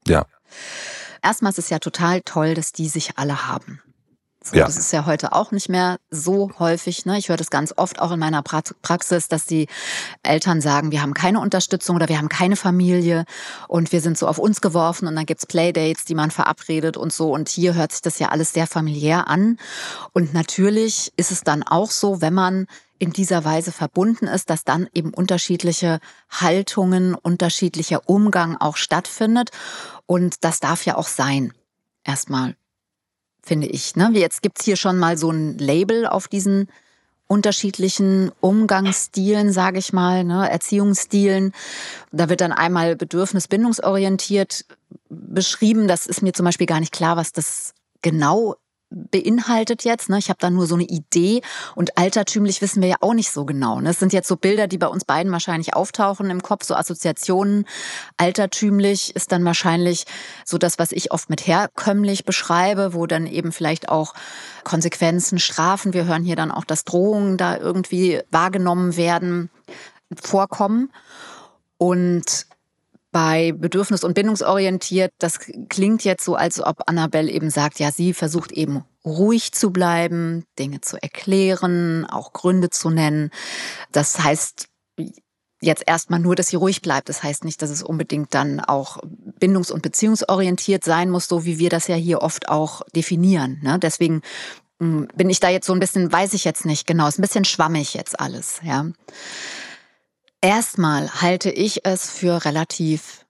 Ja. 0.07 0.27
Erstmal 1.23 1.51
ist 1.51 1.59
es 1.59 1.71
ja 1.71 1.79
total 1.79 2.21
toll, 2.23 2.55
dass 2.55 2.73
die 2.73 2.89
sich 2.89 3.19
alle 3.19 3.49
haben. 3.49 3.81
So, 4.43 4.57
ja. 4.57 4.67
Das 4.67 4.77
ist 4.77 4.93
ja 4.93 5.05
heute 5.05 5.33
auch 5.33 5.51
nicht 5.51 5.69
mehr 5.69 5.99
so 6.11 6.51
häufig. 6.59 7.05
Ne? 7.05 7.19
Ich 7.19 7.29
höre 7.29 7.37
das 7.37 7.51
ganz 7.51 7.75
oft 7.77 8.01
auch 8.01 8.13
in 8.13 8.21
meiner 8.21 8.43
Praxis, 8.43 9.29
dass 9.29 9.47
die 9.47 9.67
Eltern 10.23 10.61
sagen, 10.61 10.93
wir 10.93 11.03
haben 11.03 11.13
keine 11.13 11.41
Unterstützung 11.41 11.97
oder 11.97 12.09
wir 12.09 12.19
haben 12.19 12.29
keine 12.29 12.57
Familie 12.57 13.25
und 13.67 13.91
wir 13.91 14.01
sind 14.01 14.17
so 14.17 14.29
auf 14.29 14.39
uns 14.39 14.61
geworfen 14.61 15.09
und 15.09 15.17
dann 15.17 15.27
gibt's 15.27 15.45
Playdates, 15.45 16.05
die 16.05 16.15
man 16.15 16.31
verabredet 16.31 16.97
und 16.97 17.13
so. 17.13 17.33
Und 17.33 17.49
hier 17.49 17.75
hört 17.75 17.93
sich 17.93 18.01
das 18.01 18.21
ja 18.21 18.29
alles 18.29 18.53
sehr 18.53 18.67
familiär 18.67 19.27
an. 19.27 19.59
Und 20.13 20.33
natürlich 20.33 21.13
ist 21.17 21.33
es 21.33 21.43
dann 21.43 21.65
auch 21.65 21.91
so, 21.91 22.21
wenn 22.21 22.35
man 22.35 22.67
in 22.99 23.13
dieser 23.13 23.45
Weise 23.45 23.73
verbunden 23.73 24.27
ist, 24.27 24.51
dass 24.51 24.65
dann 24.65 24.89
eben 24.93 25.15
unterschiedliche 25.15 26.01
Haltungen, 26.31 27.15
unterschiedlicher 27.15 28.09
Umgang 28.09 28.57
auch 28.57 28.77
stattfindet. 28.77 29.51
Und 30.07 30.45
das 30.45 30.61
darf 30.61 30.85
ja 30.85 30.97
auch 30.97 31.09
sein. 31.09 31.53
Erstmal, 32.05 32.57
finde 33.43 33.67
ich. 33.67 33.97
Ne? 33.97 34.11
Jetzt 34.15 34.43
gibt's 34.43 34.65
hier 34.65 34.77
schon 34.77 34.99
mal 34.99 35.17
so 35.17 35.31
ein 35.31 35.59
Label 35.59 36.07
auf 36.07 36.29
diesen 36.29 36.69
unterschiedlichen 37.29 38.33
Umgangsstilen, 38.41 39.53
sage 39.53 39.79
ich 39.79 39.93
mal, 39.93 40.25
ne, 40.25 40.51
Erziehungsstilen. 40.51 41.53
Da 42.11 42.31
wird 42.31 42.41
dann 42.41 42.53
einmal 42.53 42.97
bedürfnisbindungsorientiert 42.97 44.65
beschrieben. 45.11 45.87
Das 45.87 46.07
ist 46.07 46.23
mir 46.23 46.33
zum 46.33 46.47
Beispiel 46.47 46.67
gar 46.67 46.81
nicht 46.81 46.93
klar, 46.93 47.17
was 47.17 47.33
das 47.33 47.75
genau 48.01 48.57
beinhaltet 48.91 49.85
jetzt. 49.85 50.09
Ne? 50.09 50.19
Ich 50.19 50.29
habe 50.29 50.39
da 50.41 50.51
nur 50.51 50.67
so 50.67 50.75
eine 50.75 50.85
Idee 50.85 51.43
und 51.75 51.99
altertümlich 51.99 52.63
wissen 52.63 52.81
wir 52.83 52.89
ja 52.89 52.97
auch 53.01 53.15
nicht 53.15 53.31
so 53.31 53.45
genau. 53.45 53.81
Ne? 53.81 53.91
Es 53.91 53.99
sind 53.99 54.13
jetzt 54.13 54.29
so 54.29 54.37
Bilder, 54.37 54.67
die 54.67 54.79
bei 54.79 54.87
uns 54.87 55.05
beiden 55.05 55.31
wahrscheinlich 55.31 55.75
auftauchen 55.75 56.31
im 56.31 56.43
Kopf, 56.43 56.65
so 56.65 56.75
Assoziationen. 56.75 57.67
Altertümlich 58.17 59.15
ist 59.15 59.33
dann 59.33 59.45
wahrscheinlich 59.45 60.05
so 60.45 60.59
das, 60.59 60.79
was 60.79 60.93
ich 60.93 61.13
oft 61.13 61.29
mit 61.29 61.47
herkömmlich 61.47 62.25
beschreibe, 62.25 62.95
wo 62.95 63.07
dann 63.07 63.27
eben 63.27 63.53
vielleicht 63.53 63.89
auch 63.89 64.15
Konsequenzen, 64.65 65.39
Strafen, 65.39 65.93
wir 65.93 66.07
hören 66.07 66.25
hier 66.25 66.37
dann 66.37 66.51
auch, 66.51 66.65
dass 66.65 66.85
Drohungen 66.85 67.37
da 67.37 67.57
irgendwie 67.57 68.21
wahrgenommen 68.31 68.97
werden, 68.97 69.51
vorkommen. 70.15 70.91
Und 71.77 72.48
bei 73.19 73.51
bedürfnis- 73.51 74.05
und 74.05 74.15
bindungsorientiert, 74.15 75.13
das 75.19 75.41
klingt 75.69 76.05
jetzt 76.05 76.25
so, 76.25 76.37
als 76.37 76.63
ob 76.63 76.83
Annabelle 76.87 77.29
eben 77.29 77.51
sagt, 77.51 77.81
ja, 77.81 77.91
sie 77.91 78.15
versucht 78.15 78.53
eben 78.53 78.85
ruhig 79.05 79.51
zu 79.51 79.73
bleiben, 79.73 80.45
Dinge 80.57 80.83
zu 80.83 81.03
erklären, 81.03 82.07
auch 82.07 82.33
Gründe 82.33 82.71
zu 82.71 82.91
nennen. 82.91 83.31
Das 83.91 84.21
heißt 84.23 84.69
jetzt 85.61 85.83
erstmal 85.85 86.21
nur, 86.21 86.37
dass 86.37 86.47
sie 86.47 86.57
ruhig 86.57 86.81
bleibt. 86.81 87.09
Das 87.09 87.25
heißt 87.25 87.45
nicht, 87.45 87.61
dass 87.61 87.71
es 87.71 87.83
unbedingt 87.83 88.35
dann 88.35 88.61
auch 88.61 88.99
bindungs- 89.41 89.73
und 89.73 89.83
beziehungsorientiert 89.83 90.85
sein 90.85 91.11
muss, 91.11 91.27
so 91.27 91.45
wie 91.45 91.59
wir 91.59 91.71
das 91.71 91.89
ja 91.89 91.97
hier 91.97 92.23
oft 92.23 92.49
auch 92.49 92.83
definieren. 92.95 93.59
Ne? 93.65 93.81
Deswegen 93.81 94.23
hm, 94.79 95.09
bin 95.17 95.29
ich 95.29 95.41
da 95.41 95.49
jetzt 95.49 95.67
so 95.67 95.73
ein 95.73 95.81
bisschen, 95.81 96.13
weiß 96.13 96.35
ich 96.35 96.45
jetzt 96.45 96.65
nicht 96.65 96.87
genau, 96.87 97.09
ist 97.09 97.19
ein 97.19 97.23
bisschen 97.23 97.45
schwammig 97.45 97.95
jetzt 97.95 98.21
alles, 98.21 98.61
ja. 98.63 98.87
Erstmal 100.41 101.21
halte 101.21 101.51
ich 101.51 101.85
es 101.85 102.11
für 102.11 102.45
relativ 102.45 103.27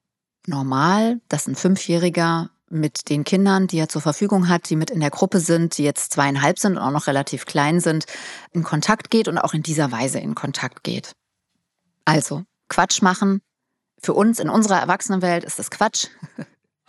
normal, 0.47 1.21
dass 1.29 1.47
ein 1.47 1.55
Fünfjähriger 1.55 2.51
mit 2.71 3.09
den 3.09 3.25
Kindern, 3.25 3.67
die 3.67 3.79
er 3.79 3.89
zur 3.89 4.03
Verfügung 4.03 4.49
hat, 4.49 4.69
die 4.69 4.77
mit 4.77 4.91
in 4.91 5.01
der 5.01 5.11
Gruppe 5.11 5.41
sind, 5.41 5.79
die 5.79 5.85
jetzt 5.85 6.13
zweieinhalb 6.13 6.59
sind 6.59 6.77
und 6.77 6.83
auch 6.83 6.91
noch 6.91 7.07
relativ 7.07 7.47
klein 7.47 7.81
sind, 7.81 8.05
in 8.53 8.63
Kontakt 8.63 9.11
geht 9.11 9.29
und 9.29 9.39
auch 9.39 9.55
in 9.55 9.63
dieser 9.63 9.91
Weise 9.91 10.19
in 10.19 10.35
Kontakt 10.35 10.85
geht. 10.85 11.13
Also 12.05 12.45
Quatsch 12.69 13.01
machen. 13.01 13.41
Für 14.01 14.13
uns 14.13 14.39
in 14.39 14.49
unserer 14.49 14.81
Erwachsenenwelt 14.81 15.45
ist 15.45 15.59
das 15.59 15.71
Quatsch. 15.71 16.09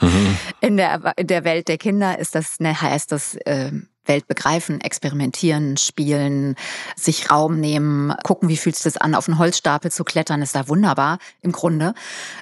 Mhm. 0.02 0.38
In, 0.62 0.78
der, 0.78 1.14
in 1.18 1.28
der 1.28 1.44
Welt 1.44 1.68
der 1.68 1.78
Kinder 1.78 2.20
ist 2.20 2.36
das, 2.36 2.60
ne, 2.60 2.80
heißt 2.80 3.12
das 3.12 3.36
äh, 3.36 3.72
Welt 4.10 4.28
begreifen, 4.28 4.82
experimentieren, 4.82 5.78
spielen, 5.78 6.56
sich 6.98 7.32
Raum 7.32 7.62
nehmen, 7.62 8.14
gucken, 8.26 8.50
wie 8.50 8.58
fühlt 8.58 8.76
es 8.76 8.84
sich 8.84 9.02
an, 9.02 9.16
auf 9.16 9.30
einen 9.30 9.40
Holzstapel 9.40 9.92
zu 9.92 10.04
klettern, 10.04 10.42
ist 10.42 10.56
da 10.56 10.68
wunderbar 10.68 11.20
im 11.42 11.54
Grunde. 11.54 11.94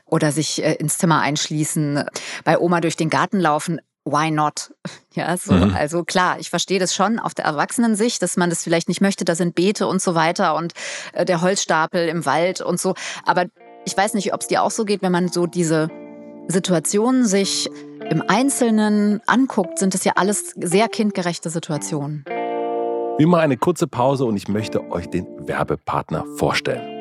Oder 0.06 0.32
sich 0.32 0.64
äh, 0.64 0.74
ins 0.74 0.98
Zimmer 0.98 1.20
einschließen, 1.20 2.04
bei 2.44 2.58
Oma 2.58 2.82
durch 2.82 2.96
den 2.96 3.12
Garten 3.12 3.40
laufen. 3.40 3.80
Why 4.04 4.32
not? 4.32 4.74
Ja, 5.14 5.36
so, 5.36 5.54
mhm. 5.54 5.74
also 5.76 6.04
klar, 6.04 6.38
ich 6.40 6.52
verstehe 6.52 6.78
das 6.78 6.94
schon 6.94 7.18
auf 7.18 7.34
der 7.34 7.46
Erwachsenensicht, 7.46 8.22
dass 8.22 8.38
man 8.38 8.52
das 8.52 8.62
vielleicht 8.62 8.88
nicht 8.88 9.02
möchte, 9.02 9.26
da 9.26 9.34
sind 9.34 9.56
Beete 9.56 9.88
und 9.88 10.00
so 10.00 10.14
weiter 10.14 10.54
und 10.54 10.74
äh, 11.14 11.26
der 11.26 11.42
Holzstapel 11.42 12.08
im 12.08 12.24
Wald 12.28 12.62
und 12.62 12.80
so. 12.80 12.94
Aber 13.26 13.46
ich 13.84 13.98
weiß 13.98 14.14
nicht, 14.14 14.32
ob 14.32 14.42
es 14.42 14.48
dir 14.48 14.62
auch 14.62 14.70
so 14.70 14.86
geht, 14.86 15.02
wenn 15.02 15.12
man 15.12 15.30
so 15.30 15.48
diese 15.48 15.90
Situationen 16.48 17.26
sich 17.26 17.68
im 18.10 18.24
Einzelnen 18.28 19.22
anguckt, 19.26 19.80
sind 19.80 19.94
es 19.96 20.04
ja 20.04 20.14
alles 20.16 20.54
sehr 20.56 20.88
kindgerechte 20.88 21.50
Situationen. 21.50 22.24
Wie 23.18 23.26
mal 23.26 23.40
eine 23.40 23.58
kurze 23.58 23.88
Pause 23.88 24.26
und 24.26 24.38
ich 24.38 24.48
möchte 24.48 24.92
euch 24.92 25.10
den 25.10 25.26
Werbepartner 25.48 26.26
vorstellen. 26.36 26.98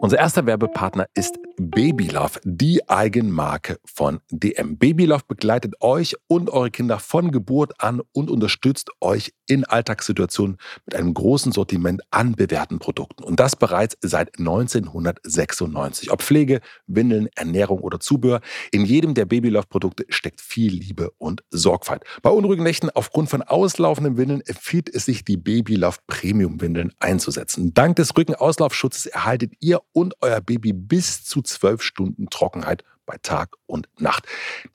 Unser 0.00 0.18
erster 0.18 0.46
Werbepartner 0.46 1.06
ist 1.14 1.38
Babylove, 1.58 2.40
die 2.44 2.88
Eigenmarke 2.88 3.80
von 3.84 4.20
DM. 4.30 4.78
Babylove 4.78 5.24
begleitet 5.26 5.74
euch 5.80 6.14
und 6.28 6.50
eure 6.50 6.70
Kinder 6.70 7.00
von 7.00 7.32
Geburt 7.32 7.80
an 7.80 8.00
und 8.12 8.30
unterstützt 8.30 8.90
euch 9.00 9.32
in 9.48 9.64
Alltagssituationen 9.64 10.56
mit 10.86 10.94
einem 10.94 11.14
großen 11.14 11.50
Sortiment 11.50 12.02
an 12.10 12.32
bewährten 12.32 12.78
Produkten. 12.78 13.24
Und 13.24 13.40
das 13.40 13.56
bereits 13.56 13.96
seit 14.02 14.38
1996. 14.38 16.12
Ob 16.12 16.22
Pflege, 16.22 16.60
Windeln, 16.86 17.28
Ernährung 17.34 17.80
oder 17.80 17.98
Zubehör, 17.98 18.40
in 18.70 18.84
jedem 18.84 19.14
der 19.14 19.24
Babylove-Produkte 19.24 20.04
steckt 20.10 20.40
viel 20.40 20.72
Liebe 20.72 21.10
und 21.18 21.42
Sorgfalt. 21.50 22.04
Bei 22.22 22.30
unruhigen 22.30 22.62
Nächten 22.62 22.90
aufgrund 22.90 23.30
von 23.30 23.42
auslaufenden 23.42 24.16
Windeln 24.16 24.42
empfiehlt 24.42 24.88
es 24.94 25.06
sich, 25.06 25.24
die 25.24 25.36
Babylove 25.36 25.98
Premium-Windeln 26.06 26.92
einzusetzen. 27.00 27.74
Dank 27.74 27.96
des 27.96 28.16
Rückenauslaufschutzes 28.16 29.06
erhaltet 29.06 29.54
ihr 29.58 29.80
und 29.92 30.14
euer 30.20 30.40
Baby 30.40 30.72
bis 30.72 31.24
zu 31.24 31.42
zwölf 31.48 31.82
Stunden 31.82 32.30
Trockenheit 32.30 32.84
bei 33.06 33.16
Tag 33.22 33.56
und 33.66 33.88
Nacht. 33.98 34.26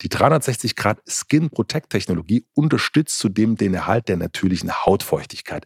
Die 0.02 0.10
360 0.10 0.76
Grad 0.76 1.02
Skin 1.08 1.50
Protect 1.50 1.90
Technologie 1.90 2.46
unterstützt 2.56 3.20
zudem 3.20 3.56
den 3.56 3.74
Erhalt 3.74 4.10
der 4.10 4.18
natürlichen 4.18 4.86
Hautfeuchtigkeit. 4.86 5.66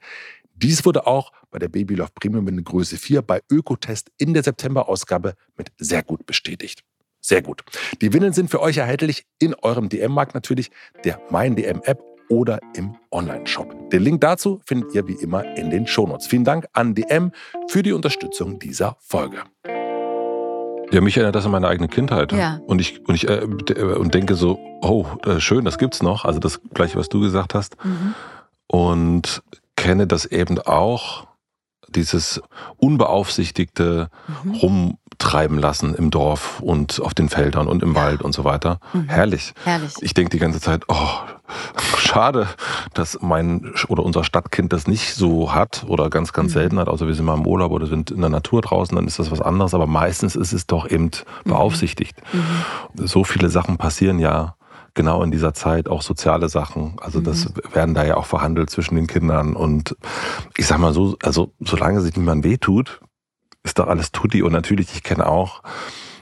Dies 0.53 0.85
wurde 0.85 1.07
auch 1.07 1.31
bei 1.51 1.59
der 1.59 1.69
Babylove 1.69 2.11
Premium 2.13 2.47
in 2.47 2.63
Größe 2.63 2.97
4 2.97 3.21
bei 3.21 3.41
Ökotest 3.49 4.11
in 4.17 4.33
der 4.33 4.43
September-Ausgabe 4.43 5.35
mit 5.55 5.71
sehr 5.77 6.03
gut 6.03 6.25
bestätigt. 6.25 6.83
Sehr 7.21 7.41
gut. 7.41 7.63
Die 8.01 8.13
Windeln 8.13 8.33
sind 8.33 8.49
für 8.49 8.61
euch 8.61 8.77
erhältlich 8.77 9.25
in 9.39 9.53
eurem 9.55 9.89
DM-Markt 9.89 10.33
natürlich, 10.33 10.71
der 11.03 11.21
Mein 11.29 11.55
DM-App 11.55 12.01
oder 12.29 12.59
im 12.75 12.95
Online-Shop. 13.11 13.89
Den 13.91 14.01
Link 14.01 14.21
dazu 14.21 14.61
findet 14.65 14.93
ihr 14.93 15.07
wie 15.07 15.15
immer 15.21 15.55
in 15.55 15.69
den 15.69 15.87
Shownotes. 15.87 16.27
Vielen 16.27 16.43
Dank 16.43 16.67
an 16.73 16.95
DM 16.95 17.31
für 17.67 17.83
die 17.83 17.93
Unterstützung 17.93 18.59
dieser 18.59 18.97
Folge. 18.99 19.43
Ja, 20.91 21.01
mich 21.01 21.17
erinnert 21.17 21.35
das 21.35 21.45
an 21.45 21.51
meine 21.51 21.67
eigene 21.67 21.87
Kindheit. 21.87 22.31
Ja. 22.31 22.59
Und 22.65 22.79
ich, 22.79 23.05
und 23.07 23.15
ich 23.15 23.27
äh, 23.29 23.41
und 23.41 24.13
denke 24.13 24.35
so, 24.35 24.57
oh, 24.81 25.05
äh, 25.25 25.39
schön, 25.39 25.65
das 25.65 25.77
gibt's 25.77 26.01
noch. 26.01 26.25
Also 26.25 26.39
das 26.39 26.61
gleiche, 26.73 26.97
was 26.97 27.09
du 27.09 27.19
gesagt 27.19 27.53
hast. 27.53 27.83
Mhm. 27.83 28.13
Und 28.67 29.43
kenne 29.75 30.07
das 30.07 30.25
eben 30.25 30.59
auch, 30.59 31.27
dieses 31.89 32.41
unbeaufsichtigte 32.77 34.09
mhm. 34.43 34.51
Rumtreiben 34.55 35.57
lassen 35.57 35.95
im 35.95 36.11
Dorf 36.11 36.59
und 36.59 37.01
auf 37.01 37.13
den 37.13 37.29
Feldern 37.29 37.67
und 37.67 37.83
im. 37.83 37.95
Wald 37.95 38.21
und 38.21 38.33
so 38.33 38.43
weiter. 38.43 38.79
Mhm. 38.93 39.07
Herrlich. 39.07 39.53
Herrlich. 39.63 39.93
Ich 40.01 40.13
denke 40.13 40.31
die 40.31 40.39
ganze 40.39 40.59
Zeit, 40.59 40.83
oh, 40.89 41.19
schade, 41.97 42.47
dass 42.93 43.19
mein 43.21 43.73
oder 43.87 44.03
unser 44.03 44.23
Stadtkind 44.23 44.73
das 44.73 44.87
nicht 44.87 45.15
so 45.15 45.53
hat 45.53 45.85
oder 45.87 46.09
ganz, 46.09 46.33
ganz 46.33 46.51
mhm. 46.51 46.53
selten 46.53 46.79
hat. 46.79 46.89
Also 46.89 47.07
wir 47.07 47.13
sind 47.13 47.25
mal 47.25 47.35
im 47.35 47.45
Urlaub 47.45 47.71
oder 47.71 47.87
sind 47.87 48.11
in 48.11 48.21
der 48.21 48.29
Natur 48.29 48.61
draußen, 48.61 48.95
dann 48.95 49.07
ist 49.07 49.19
das 49.19 49.31
was 49.31 49.41
anderes. 49.41 49.73
Aber 49.73 49.87
meistens 49.87 50.35
ist 50.35 50.53
es 50.53 50.67
doch 50.67 50.89
eben 50.89 51.05
mhm. 51.05 51.49
beaufsichtigt. 51.49 52.15
Mhm. 52.33 53.07
So 53.07 53.23
viele 53.23 53.49
Sachen 53.49 53.77
passieren 53.77 54.19
ja 54.19 54.55
genau 54.93 55.21
in 55.23 55.31
dieser 55.31 55.53
Zeit 55.53 55.87
auch 55.87 56.01
soziale 56.01 56.49
Sachen. 56.49 56.95
Also 56.99 57.21
das 57.21 57.49
mhm. 57.49 57.73
werden 57.73 57.95
da 57.95 58.05
ja 58.05 58.17
auch 58.17 58.25
verhandelt 58.25 58.69
zwischen 58.69 58.95
den 58.95 59.07
Kindern. 59.07 59.55
Und 59.55 59.95
ich 60.57 60.67
sag 60.67 60.79
mal 60.79 60.93
so, 60.93 61.17
also 61.23 61.53
solange 61.59 62.01
sich 62.01 62.17
niemand 62.17 62.43
wehtut, 62.43 62.99
ist 63.63 63.79
doch 63.79 63.87
alles 63.87 64.11
tutti. 64.11 64.41
Und 64.43 64.51
natürlich, 64.51 64.93
ich 64.93 65.03
kenne 65.03 65.27
auch 65.27 65.61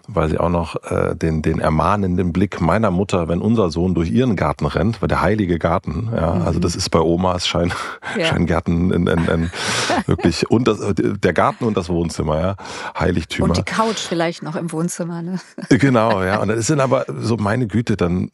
weil 0.07 0.29
sie 0.29 0.39
auch 0.39 0.49
noch 0.49 0.75
äh, 0.89 1.15
den, 1.15 1.41
den 1.41 1.59
ermahnenden 1.59 2.33
Blick 2.33 2.61
meiner 2.61 2.91
Mutter, 2.91 3.27
wenn 3.27 3.41
unser 3.41 3.69
Sohn 3.69 3.93
durch 3.93 4.11
ihren 4.11 4.35
Garten 4.35 4.65
rennt, 4.65 5.01
weil 5.01 5.07
der 5.07 5.21
heilige 5.21 5.59
Garten, 5.59 6.09
ja, 6.15 6.35
mhm. 6.35 6.41
also 6.43 6.59
das 6.59 6.75
ist 6.75 6.89
bei 6.89 6.99
Omas 6.99 7.47
Schein, 7.47 7.73
ja. 8.17 8.25
Scheingärten 8.29 8.91
in, 8.91 9.07
in, 9.07 9.25
in, 9.25 9.51
wirklich 10.05 10.49
und 10.49 10.67
das, 10.67 10.79
der 10.95 11.33
Garten 11.33 11.65
und 11.65 11.77
das 11.77 11.89
Wohnzimmer, 11.89 12.39
ja, 12.39 12.55
Heiligtümer. 12.99 13.49
Und 13.49 13.57
die 13.57 13.63
Couch 13.63 13.99
vielleicht 13.99 14.43
noch 14.43 14.55
im 14.55 14.71
Wohnzimmer, 14.71 15.21
ne? 15.21 15.39
Genau, 15.69 16.23
ja. 16.23 16.37
Und 16.41 16.49
das 16.49 16.67
sind 16.67 16.79
aber 16.79 17.05
so 17.21 17.37
meine 17.37 17.67
Güte, 17.67 17.97
dann 17.97 18.31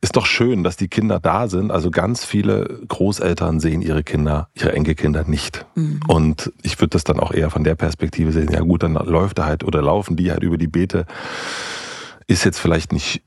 ist 0.00 0.16
doch 0.16 0.26
schön, 0.26 0.62
dass 0.62 0.76
die 0.76 0.88
Kinder 0.88 1.20
da 1.20 1.48
sind. 1.48 1.70
Also 1.70 1.90
ganz 1.90 2.24
viele 2.24 2.80
Großeltern 2.88 3.60
sehen 3.60 3.82
ihre 3.82 4.02
Kinder, 4.02 4.48
ihre 4.54 4.72
Enkelkinder 4.72 5.24
nicht. 5.24 5.66
Mhm. 5.74 6.00
Und 6.06 6.52
ich 6.62 6.78
würde 6.80 6.90
das 6.90 7.04
dann 7.04 7.20
auch 7.20 7.32
eher 7.32 7.50
von 7.50 7.64
der 7.64 7.74
Perspektive 7.74 8.32
sehen, 8.32 8.50
ja 8.52 8.60
gut, 8.60 8.82
dann 8.82 8.94
läuft 8.94 9.38
er 9.38 9.46
halt 9.46 9.64
oder 9.64 9.82
laufen 9.82 10.16
die 10.16 10.30
halt 10.30 10.42
über 10.42 10.58
die 10.58 10.66
Beete. 10.66 11.06
Ist 12.28 12.44
jetzt 12.44 12.58
vielleicht 12.58 12.92
nicht 12.92 13.22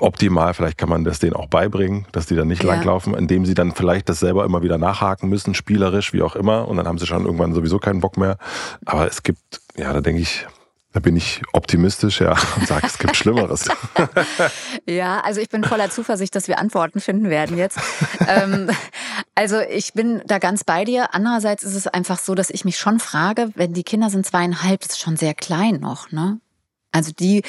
optimal, 0.00 0.52
vielleicht 0.52 0.76
kann 0.76 0.88
man 0.88 1.04
das 1.04 1.20
denen 1.20 1.34
auch 1.34 1.46
beibringen, 1.46 2.06
dass 2.10 2.26
die 2.26 2.34
dann 2.34 2.48
nicht 2.48 2.64
ja. 2.64 2.70
langlaufen, 2.70 3.14
indem 3.14 3.46
sie 3.46 3.54
dann 3.54 3.70
vielleicht 3.70 4.08
das 4.08 4.18
selber 4.18 4.44
immer 4.44 4.62
wieder 4.62 4.78
nachhaken 4.78 5.28
müssen, 5.28 5.54
spielerisch, 5.54 6.12
wie 6.12 6.22
auch 6.22 6.34
immer. 6.34 6.66
Und 6.66 6.76
dann 6.76 6.88
haben 6.88 6.98
sie 6.98 7.06
schon 7.06 7.24
irgendwann 7.24 7.54
sowieso 7.54 7.78
keinen 7.78 8.00
Bock 8.00 8.16
mehr. 8.16 8.38
Aber 8.84 9.06
es 9.06 9.22
gibt, 9.22 9.60
ja, 9.76 9.92
da 9.92 10.00
denke 10.00 10.22
ich, 10.22 10.44
da 10.92 11.00
bin 11.00 11.16
ich 11.16 11.42
optimistisch, 11.52 12.20
ja, 12.20 12.36
und 12.56 12.66
sage, 12.66 12.86
es 12.86 12.98
gibt 12.98 13.16
Schlimmeres. 13.16 13.68
ja, 14.86 15.20
also 15.20 15.40
ich 15.40 15.48
bin 15.48 15.64
voller 15.64 15.90
Zuversicht, 15.90 16.34
dass 16.34 16.48
wir 16.48 16.58
Antworten 16.58 17.00
finden 17.00 17.30
werden 17.30 17.56
jetzt. 17.56 17.78
ähm, 18.28 18.70
also 19.34 19.58
ich 19.60 19.94
bin 19.94 20.22
da 20.26 20.38
ganz 20.38 20.64
bei 20.64 20.84
dir. 20.84 21.14
Andererseits 21.14 21.64
ist 21.64 21.74
es 21.74 21.86
einfach 21.86 22.18
so, 22.18 22.34
dass 22.34 22.50
ich 22.50 22.64
mich 22.64 22.78
schon 22.78 23.00
frage, 23.00 23.50
wenn 23.54 23.72
die 23.72 23.84
Kinder 23.84 24.10
sind 24.10 24.26
zweieinhalb, 24.26 24.80
das 24.80 24.90
ist 24.90 25.00
schon 25.00 25.16
sehr 25.16 25.34
klein 25.34 25.80
noch, 25.80 26.10
ne? 26.12 26.38
Also 26.92 27.10
die 27.16 27.42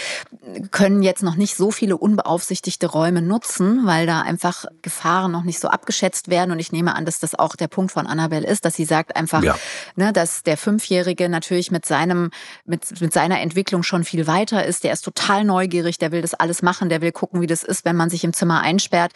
können 0.71 1.03
jetzt 1.03 1.21
noch 1.21 1.35
nicht 1.35 1.55
so 1.55 1.69
viele 1.69 1.97
unbeaufsichtigte 1.97 2.87
Räume 2.87 3.21
nutzen, 3.21 3.85
weil 3.85 4.07
da 4.07 4.21
einfach 4.21 4.65
Gefahren 4.81 5.31
noch 5.31 5.43
nicht 5.43 5.59
so 5.59 5.67
abgeschätzt 5.67 6.29
werden. 6.29 6.51
Und 6.51 6.59
ich 6.59 6.71
nehme 6.71 6.95
an, 6.95 7.05
dass 7.05 7.19
das 7.19 7.35
auch 7.35 7.57
der 7.57 7.67
Punkt 7.67 7.91
von 7.91 8.07
Annabelle 8.07 8.47
ist, 8.47 8.63
dass 8.63 8.75
sie 8.75 8.85
sagt 8.85 9.15
einfach, 9.17 9.43
ja. 9.43 9.57
ne, 9.95 10.13
dass 10.13 10.43
der 10.43 10.55
Fünfjährige 10.55 11.27
natürlich 11.27 11.71
mit 11.71 11.85
seinem, 11.85 12.31
mit, 12.65 13.01
mit 13.01 13.11
seiner 13.11 13.41
Entwicklung 13.41 13.83
schon 13.83 14.05
viel 14.05 14.27
weiter 14.27 14.65
ist. 14.65 14.85
Der 14.85 14.93
ist 14.93 15.01
total 15.01 15.43
neugierig, 15.43 15.97
der 15.97 16.13
will 16.13 16.21
das 16.21 16.33
alles 16.33 16.61
machen, 16.61 16.87
der 16.87 17.01
will 17.01 17.11
gucken, 17.11 17.41
wie 17.41 17.47
das 17.47 17.63
ist, 17.63 17.83
wenn 17.83 17.97
man 17.97 18.09
sich 18.09 18.23
im 18.23 18.31
Zimmer 18.31 18.61
einsperrt. 18.61 19.11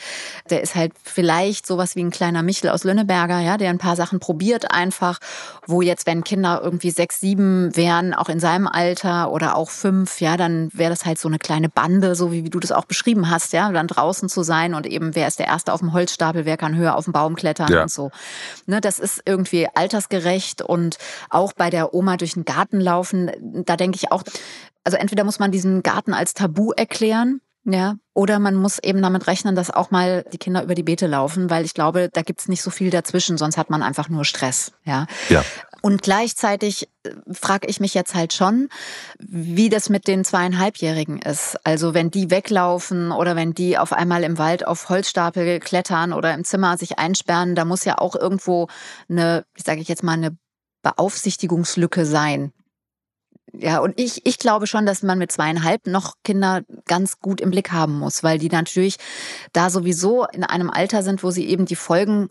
Der 0.49 0.61
ist 0.61 0.75
halt 0.75 0.91
vielleicht 1.01 1.65
sowas 1.65 1.95
wie 1.95 2.03
ein 2.03 2.11
kleiner 2.11 2.43
Michel 2.43 2.69
aus 2.69 2.83
Lönneberger, 2.83 3.39
ja, 3.39 3.57
der 3.57 3.69
ein 3.69 3.77
paar 3.77 3.95
Sachen 3.95 4.19
probiert 4.19 4.71
einfach, 4.71 5.19
wo 5.65 5.81
jetzt, 5.81 6.05
wenn 6.05 6.25
Kinder 6.25 6.59
irgendwie 6.61 6.91
sechs, 6.91 7.21
sieben 7.21 7.75
wären, 7.77 8.13
auch 8.13 8.27
in 8.27 8.41
seinem 8.41 8.67
Alter 8.67 9.31
oder 9.31 9.55
auch 9.55 9.69
fünf, 9.69 10.16
ja, 10.19 10.37
dann 10.37 10.69
wäre 10.73 10.89
das 10.89 11.05
halt 11.05 11.19
so 11.19 11.27
eine 11.27 11.39
kleine 11.39 11.69
Bande, 11.69 12.15
so 12.15 12.31
wie, 12.31 12.43
wie 12.43 12.49
du 12.49 12.59
das 12.59 12.71
auch 12.71 12.85
beschrieben 12.85 13.29
hast, 13.29 13.53
ja, 13.53 13.71
dann 13.71 13.87
draußen 13.87 14.29
zu 14.29 14.43
sein 14.43 14.73
und 14.73 14.85
eben, 14.85 15.15
wer 15.15 15.27
ist 15.27 15.39
der 15.39 15.47
Erste 15.47 15.73
auf 15.73 15.79
dem 15.79 15.93
Holzstapel, 15.93 16.45
wer 16.45 16.57
kann 16.57 16.75
höher 16.75 16.95
auf 16.95 17.05
dem 17.05 17.13
Baum 17.13 17.35
klettern 17.35 17.71
ja. 17.71 17.83
und 17.83 17.91
so. 17.91 18.11
Ne, 18.65 18.81
das 18.81 18.99
ist 18.99 19.21
irgendwie 19.25 19.67
altersgerecht 19.73 20.61
und 20.61 20.97
auch 21.29 21.53
bei 21.53 21.69
der 21.69 21.93
Oma 21.93 22.17
durch 22.17 22.33
den 22.33 22.45
Garten 22.45 22.79
laufen, 22.79 23.31
da 23.65 23.75
denke 23.75 23.97
ich 23.97 24.11
auch, 24.11 24.23
also 24.83 24.97
entweder 24.97 25.23
muss 25.23 25.39
man 25.39 25.51
diesen 25.51 25.83
Garten 25.83 26.13
als 26.13 26.33
Tabu 26.33 26.71
erklären, 26.71 27.41
ja, 27.65 27.95
oder 28.17 28.39
man 28.39 28.55
muss 28.55 28.79
eben 28.79 29.03
damit 29.03 29.27
rechnen, 29.27 29.55
dass 29.55 29.69
auch 29.69 29.91
mal 29.91 30.25
die 30.33 30.39
Kinder 30.39 30.63
über 30.63 30.73
die 30.73 30.81
Beete 30.81 31.05
laufen, 31.05 31.51
weil 31.51 31.65
ich 31.65 31.75
glaube, 31.75 32.09
da 32.11 32.23
gibt's 32.23 32.47
nicht 32.47 32.63
so 32.63 32.71
viel 32.71 32.89
dazwischen, 32.89 33.37
sonst 33.37 33.57
hat 33.57 33.69
man 33.69 33.83
einfach 33.83 34.09
nur 34.09 34.25
Stress. 34.25 34.71
Ja. 34.85 35.05
ja. 35.29 35.45
Und 35.83 36.01
gleichzeitig 36.01 36.89
äh, 37.03 37.11
frage 37.31 37.67
ich 37.67 37.79
mich 37.79 37.93
jetzt 37.93 38.15
halt 38.15 38.33
schon, 38.33 38.69
wie 39.19 39.69
das 39.69 39.89
mit 39.89 40.07
den 40.07 40.25
zweieinhalbjährigen 40.25 41.19
ist. 41.21 41.57
Also 41.63 41.93
wenn 41.93 42.09
die 42.09 42.31
weglaufen 42.31 43.11
oder 43.11 43.35
wenn 43.35 43.53
die 43.53 43.77
auf 43.77 43.93
einmal 43.93 44.23
im 44.23 44.39
Wald 44.39 44.65
auf 44.65 44.89
Holzstapel 44.89 45.59
klettern 45.59 46.11
oder 46.11 46.33
im 46.33 46.43
Zimmer 46.43 46.75
sich 46.79 46.97
einsperren, 46.97 47.53
da 47.53 47.65
muss 47.65 47.85
ja 47.85 47.99
auch 47.99 48.15
irgendwo 48.15 48.67
eine, 49.07 49.45
wie 49.53 49.61
sage 49.61 49.79
ich 49.79 49.89
jetzt 49.89 50.01
mal, 50.01 50.13
eine 50.13 50.35
Beaufsichtigungslücke 50.81 52.03
sein 52.03 52.51
Ja, 53.53 53.79
und 53.79 53.99
ich, 53.99 54.25
ich 54.25 54.39
glaube 54.39 54.67
schon, 54.67 54.85
dass 54.85 55.03
man 55.03 55.17
mit 55.17 55.31
zweieinhalb 55.31 55.87
noch 55.87 56.15
Kinder 56.23 56.61
ganz 56.85 57.19
gut 57.19 57.39
im 57.39 57.49
Blick 57.49 57.71
haben 57.71 57.97
muss, 57.97 58.21
weil 58.21 58.39
die 58.39 58.49
natürlich 58.49 58.97
da 59.53 59.69
sowieso 59.69 60.25
in 60.25 60.43
einem 60.43 60.69
Alter 60.69 61.01
sind, 61.01 61.23
wo 61.23 61.31
sie 61.31 61.47
eben 61.47 61.65
die 61.65 61.77
Folgen 61.77 62.27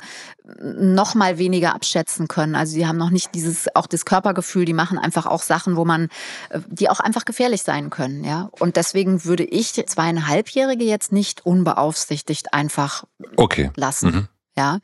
noch 0.61 1.15
mal 1.15 1.39
weniger 1.39 1.75
abschätzen 1.75 2.29
können. 2.29 2.55
Also 2.55 2.75
sie 2.75 2.87
haben 2.87 2.99
noch 2.99 3.11
nicht 3.11 3.35
dieses, 3.35 3.75
auch 3.75 3.87
das 3.87 4.05
Körpergefühl, 4.05 4.67
die 4.67 4.75
machen 4.75 4.99
einfach 4.99 5.27
auch 5.27 5.43
Sachen, 5.43 5.77
wo 5.77 5.85
man, 5.85 6.09
äh, 6.51 6.61
die 6.69 6.91
auch 6.91 7.01
einfach 7.01 7.25
gefährlich 7.25 7.63
sein 7.63 7.91
können, 7.91 8.23
ja. 8.23 8.49
Und 8.61 8.77
deswegen 8.77 9.25
würde 9.25 9.45
ich 9.45 9.73
zweieinhalbjährige 9.73 10.85
jetzt 10.85 11.13
nicht 11.13 11.47
unbeaufsichtigt 11.47 12.53
einfach 12.53 13.05
okay. 13.37 13.71
lassen, 13.75 14.11
mhm. 14.11 14.29
ja. 14.57 14.79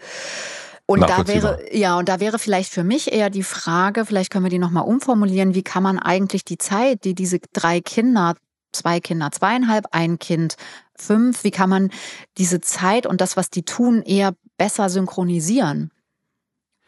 Und 0.86 1.00
da 1.08 1.26
wäre, 1.26 1.74
ja, 1.74 1.96
und 1.98 2.08
da 2.08 2.20
wäre 2.20 2.38
vielleicht 2.38 2.72
für 2.72 2.84
mich 2.84 3.12
eher 3.12 3.30
die 3.30 3.44
Frage, 3.44 4.04
vielleicht 4.04 4.30
können 4.30 4.44
wir 4.44 4.50
die 4.50 4.58
nochmal 4.58 4.84
umformulieren, 4.84 5.54
wie 5.54 5.62
kann 5.62 5.82
man 5.82 5.98
eigentlich 5.98 6.44
die 6.44 6.58
Zeit, 6.58 7.04
die 7.04 7.14
diese 7.14 7.38
drei 7.52 7.80
Kinder, 7.80 8.34
zwei 8.72 9.00
Kinder, 9.00 9.30
zweieinhalb, 9.30 9.86
ein 9.92 10.18
Kind, 10.18 10.56
fünf, 10.96 11.44
wie 11.44 11.50
kann 11.50 11.70
man 11.70 11.90
diese 12.36 12.60
Zeit 12.60 13.06
und 13.06 13.20
das, 13.20 13.36
was 13.36 13.48
die 13.48 13.62
tun, 13.62 14.02
eher 14.02 14.34
besser 14.58 14.90
synchronisieren? 14.90 15.90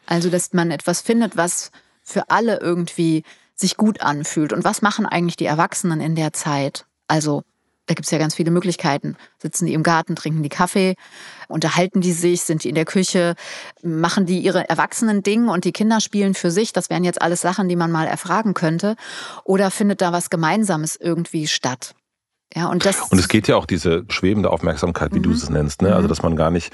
Also, 0.05 0.29
dass 0.29 0.53
man 0.53 0.71
etwas 0.71 1.01
findet, 1.01 1.35
was 1.35 1.71
für 2.03 2.29
alle 2.29 2.59
irgendwie 2.59 3.23
sich 3.55 3.77
gut 3.77 4.01
anfühlt. 4.01 4.53
Und 4.53 4.63
was 4.63 4.81
machen 4.81 5.05
eigentlich 5.05 5.37
die 5.37 5.45
Erwachsenen 5.45 6.01
in 6.01 6.15
der 6.15 6.33
Zeit? 6.33 6.85
Also 7.07 7.43
da 7.87 7.93
gibt 7.93 8.05
es 8.05 8.11
ja 8.11 8.17
ganz 8.17 8.35
viele 8.35 8.51
Möglichkeiten. 8.51 9.15
Sitzen 9.37 9.65
die 9.65 9.73
im 9.73 9.83
Garten, 9.83 10.15
trinken 10.15 10.43
die 10.43 10.49
Kaffee, 10.49 10.95
unterhalten 11.47 12.01
die 12.01 12.13
sich, 12.13 12.41
sind 12.41 12.63
die 12.63 12.69
in 12.69 12.75
der 12.75 12.85
Küche, 12.85 13.35
machen 13.83 14.25
die 14.25 14.39
ihre 14.39 14.67
erwachsenen 14.69 15.23
Dinge 15.23 15.51
und 15.51 15.65
die 15.65 15.71
Kinder 15.71 16.01
spielen 16.01 16.33
für 16.33 16.51
sich. 16.51 16.73
Das 16.73 16.89
wären 16.89 17.03
jetzt 17.03 17.21
alles 17.21 17.41
Sachen, 17.41 17.69
die 17.69 17.75
man 17.75 17.91
mal 17.91 18.07
erfragen 18.07 18.53
könnte. 18.53 18.95
Oder 19.43 19.71
findet 19.71 20.01
da 20.01 20.11
was 20.11 20.29
Gemeinsames 20.29 20.95
irgendwie 20.95 21.47
statt? 21.47 21.95
Ja, 22.53 22.69
und, 22.69 22.85
das 22.85 23.11
und 23.11 23.19
es 23.19 23.27
geht 23.27 23.47
ja 23.49 23.57
auch 23.57 23.65
diese 23.65 24.05
schwebende 24.07 24.49
Aufmerksamkeit, 24.49 25.13
wie 25.13 25.19
mhm. 25.19 25.23
du 25.23 25.31
es 25.31 25.49
nennst, 25.49 25.81
ne? 25.81 25.93
Also 25.93 26.03
mhm. 26.03 26.09
dass 26.09 26.23
man 26.23 26.35
gar 26.35 26.51
nicht 26.51 26.71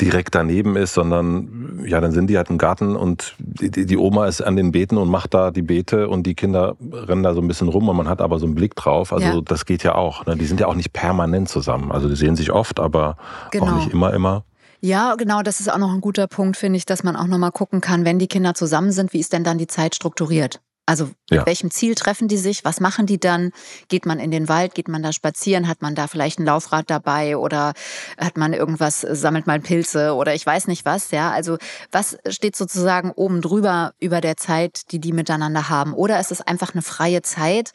direkt 0.00 0.34
daneben 0.34 0.76
ist, 0.76 0.92
sondern 0.92 1.82
ja, 1.86 2.00
dann 2.00 2.12
sind 2.12 2.28
die 2.28 2.36
halt 2.36 2.50
im 2.50 2.58
Garten 2.58 2.96
und 2.96 3.34
die, 3.38 3.86
die, 3.86 3.96
Oma 3.96 4.26
ist 4.26 4.42
an 4.42 4.56
den 4.56 4.72
Beeten 4.72 4.98
und 4.98 5.08
macht 5.08 5.32
da 5.32 5.50
die 5.50 5.62
Beete 5.62 6.08
und 6.08 6.24
die 6.24 6.34
Kinder 6.34 6.76
rennen 6.92 7.22
da 7.22 7.32
so 7.32 7.40
ein 7.40 7.48
bisschen 7.48 7.68
rum 7.68 7.88
und 7.88 7.96
man 7.96 8.08
hat 8.08 8.20
aber 8.20 8.38
so 8.38 8.46
einen 8.46 8.54
Blick 8.54 8.74
drauf. 8.74 9.12
Also 9.12 9.26
ja. 9.26 9.40
das 9.40 9.64
geht 9.64 9.82
ja 9.84 9.94
auch. 9.94 10.26
Ne? 10.26 10.36
Die 10.36 10.44
sind 10.44 10.60
ja 10.60 10.66
auch 10.66 10.74
nicht 10.74 10.92
permanent 10.92 11.48
zusammen. 11.48 11.92
Also 11.92 12.08
die 12.08 12.16
sehen 12.16 12.36
sich 12.36 12.52
oft, 12.52 12.78
aber 12.78 13.16
genau. 13.50 13.66
auch 13.66 13.76
nicht 13.76 13.92
immer, 13.92 14.12
immer. 14.12 14.44
Ja, 14.80 15.14
genau, 15.14 15.42
das 15.42 15.60
ist 15.60 15.72
auch 15.72 15.78
noch 15.78 15.92
ein 15.92 16.00
guter 16.00 16.26
Punkt, 16.26 16.56
finde 16.56 16.76
ich, 16.76 16.84
dass 16.84 17.04
man 17.04 17.14
auch 17.14 17.28
nochmal 17.28 17.52
gucken 17.52 17.80
kann, 17.80 18.04
wenn 18.04 18.18
die 18.18 18.26
Kinder 18.26 18.52
zusammen 18.54 18.90
sind, 18.90 19.12
wie 19.12 19.20
ist 19.20 19.32
denn 19.32 19.44
dann 19.44 19.56
die 19.56 19.68
Zeit 19.68 19.94
strukturiert? 19.94 20.60
Also 20.84 21.04
mit 21.30 21.38
ja. 21.40 21.46
welchem 21.46 21.70
Ziel 21.70 21.94
treffen 21.94 22.26
die 22.26 22.36
sich? 22.36 22.64
Was 22.64 22.80
machen 22.80 23.06
die 23.06 23.20
dann? 23.20 23.52
Geht 23.86 24.04
man 24.04 24.18
in 24.18 24.32
den 24.32 24.48
Wald? 24.48 24.74
Geht 24.74 24.88
man 24.88 25.02
da 25.02 25.12
spazieren? 25.12 25.68
Hat 25.68 25.80
man 25.80 25.94
da 25.94 26.08
vielleicht 26.08 26.40
ein 26.40 26.44
Laufrad 26.44 26.90
dabei 26.90 27.36
oder 27.36 27.72
hat 28.18 28.36
man 28.36 28.52
irgendwas, 28.52 29.00
sammelt 29.00 29.46
mal 29.46 29.60
Pilze 29.60 30.14
oder 30.14 30.34
ich 30.34 30.44
weiß 30.44 30.66
nicht 30.66 30.84
was, 30.84 31.12
ja? 31.12 31.30
Also 31.30 31.56
was 31.92 32.18
steht 32.28 32.56
sozusagen 32.56 33.12
oben 33.12 33.42
drüber 33.42 33.94
über 34.00 34.20
der 34.20 34.36
Zeit, 34.36 34.90
die 34.90 34.98
die 34.98 35.12
miteinander 35.12 35.68
haben? 35.68 35.94
Oder 35.94 36.18
ist 36.18 36.32
es 36.32 36.40
einfach 36.40 36.74
eine 36.74 36.82
freie 36.82 37.22
Zeit, 37.22 37.72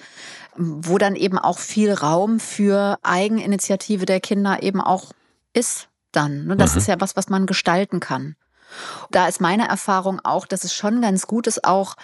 wo 0.58 0.98
dann 0.98 1.16
eben 1.16 1.38
auch 1.38 1.60
viel 1.60 1.94
Raum 1.94 2.42
für 2.42 3.00
Eigeninitiative 3.04 4.06
der 4.06 4.20
Kinder 4.20 4.64
eben 4.64 4.82
auch 4.82 5.14
ist 5.54 5.88
dann? 6.12 6.46
Ne? 6.46 6.58
Das 6.58 6.74
mhm. 6.74 6.80
ist 6.80 6.88
ja 6.88 7.00
was, 7.00 7.16
was 7.16 7.30
man 7.30 7.46
gestalten 7.46 8.02
kann. 8.02 8.36
Da 9.12 9.30
ist 9.30 9.40
meine 9.40 9.70
Erfahrung 9.70 10.20
auch, 10.26 10.46
dass 10.46 10.66
es 10.66 10.74
schon 10.74 11.02
ganz 11.02 11.26
gut 11.26 11.48
ist, 11.48 11.64
auch 11.64 11.96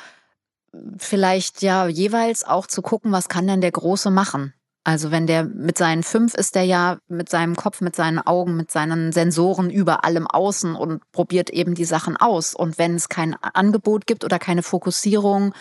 vielleicht 0.97 1.61
ja 1.61 1.87
jeweils 1.87 2.43
auch 2.43 2.67
zu 2.67 2.81
gucken, 2.81 3.11
was 3.11 3.29
kann 3.29 3.47
denn 3.47 3.61
der 3.61 3.71
Große 3.71 4.11
machen? 4.11 4.53
Also 4.85 5.11
wenn 5.11 5.27
der 5.27 5.45
mit 5.45 5.77
seinen 5.77 6.03
fünf 6.03 6.33
ist 6.33 6.55
der 6.55 6.65
ja 6.65 6.97
mit 7.07 7.29
seinem 7.29 7.55
Kopf, 7.55 7.79
mit 7.79 7.95
seinen 7.95 8.19
Augen, 8.19 8.57
mit 8.57 8.69
seinen 8.69 9.13
Sensoren 9.13 9.69
über 9.69 10.03
allem 10.03 10.27
Außen 10.27 10.75
und 10.75 11.09
probiert 11.13 11.49
eben 11.51 11.73
die 11.73 11.85
Sachen 11.85 12.17
aus. 12.17 12.53
Und 12.53 12.77
wenn 12.77 12.95
es 12.95 13.07
kein 13.07 13.33
Angebot 13.41 14.05
gibt 14.07 14.25
oder 14.25 14.39
keine 14.39 14.61
Fokussierung, 14.61 15.53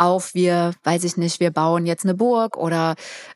auf, 0.00 0.34
wir, 0.34 0.72
weiß 0.82 1.04
ich 1.04 1.16
nicht, 1.16 1.40
wir 1.40 1.50
bauen 1.50 1.86
jetzt 1.86 2.04
eine 2.04 2.14
Burg 2.14 2.56
oder 2.56 2.94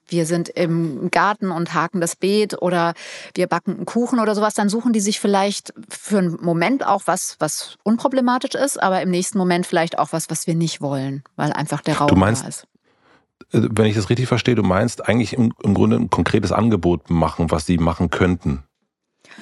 wir 0.08 0.26
sind 0.26 0.48
im 0.48 1.10
Garten 1.10 1.50
und 1.50 1.74
haken 1.74 2.00
das 2.00 2.16
Beet 2.16 2.60
oder 2.60 2.94
wir 3.34 3.46
backen 3.46 3.76
einen 3.76 3.86
Kuchen 3.86 4.18
oder 4.18 4.34
sowas, 4.34 4.54
dann 4.54 4.68
suchen 4.68 4.92
die 4.92 5.00
sich 5.00 5.20
vielleicht 5.20 5.74
für 5.88 6.18
einen 6.18 6.38
Moment 6.40 6.86
auch 6.86 7.02
was, 7.06 7.36
was 7.38 7.76
unproblematisch 7.82 8.54
ist, 8.54 8.82
aber 8.82 9.02
im 9.02 9.10
nächsten 9.10 9.38
Moment 9.38 9.66
vielleicht 9.66 9.98
auch 9.98 10.12
was, 10.12 10.30
was 10.30 10.46
wir 10.46 10.54
nicht 10.54 10.80
wollen, 10.80 11.22
weil 11.36 11.52
einfach 11.52 11.82
der 11.82 11.98
Raum 11.98 12.08
du 12.08 12.16
meinst, 12.16 12.44
da 12.44 12.48
ist. 12.48 12.66
Äh, 13.52 13.68
wenn 13.70 13.86
ich 13.86 13.94
das 13.94 14.08
richtig 14.10 14.26
verstehe, 14.26 14.54
du 14.54 14.62
meinst 14.62 15.06
eigentlich 15.08 15.34
im, 15.34 15.52
im 15.62 15.74
Grunde 15.74 15.96
ein 15.96 16.10
konkretes 16.10 16.52
Angebot 16.52 17.10
machen, 17.10 17.50
was 17.50 17.66
sie 17.66 17.78
machen 17.78 18.10
könnten. 18.10 18.64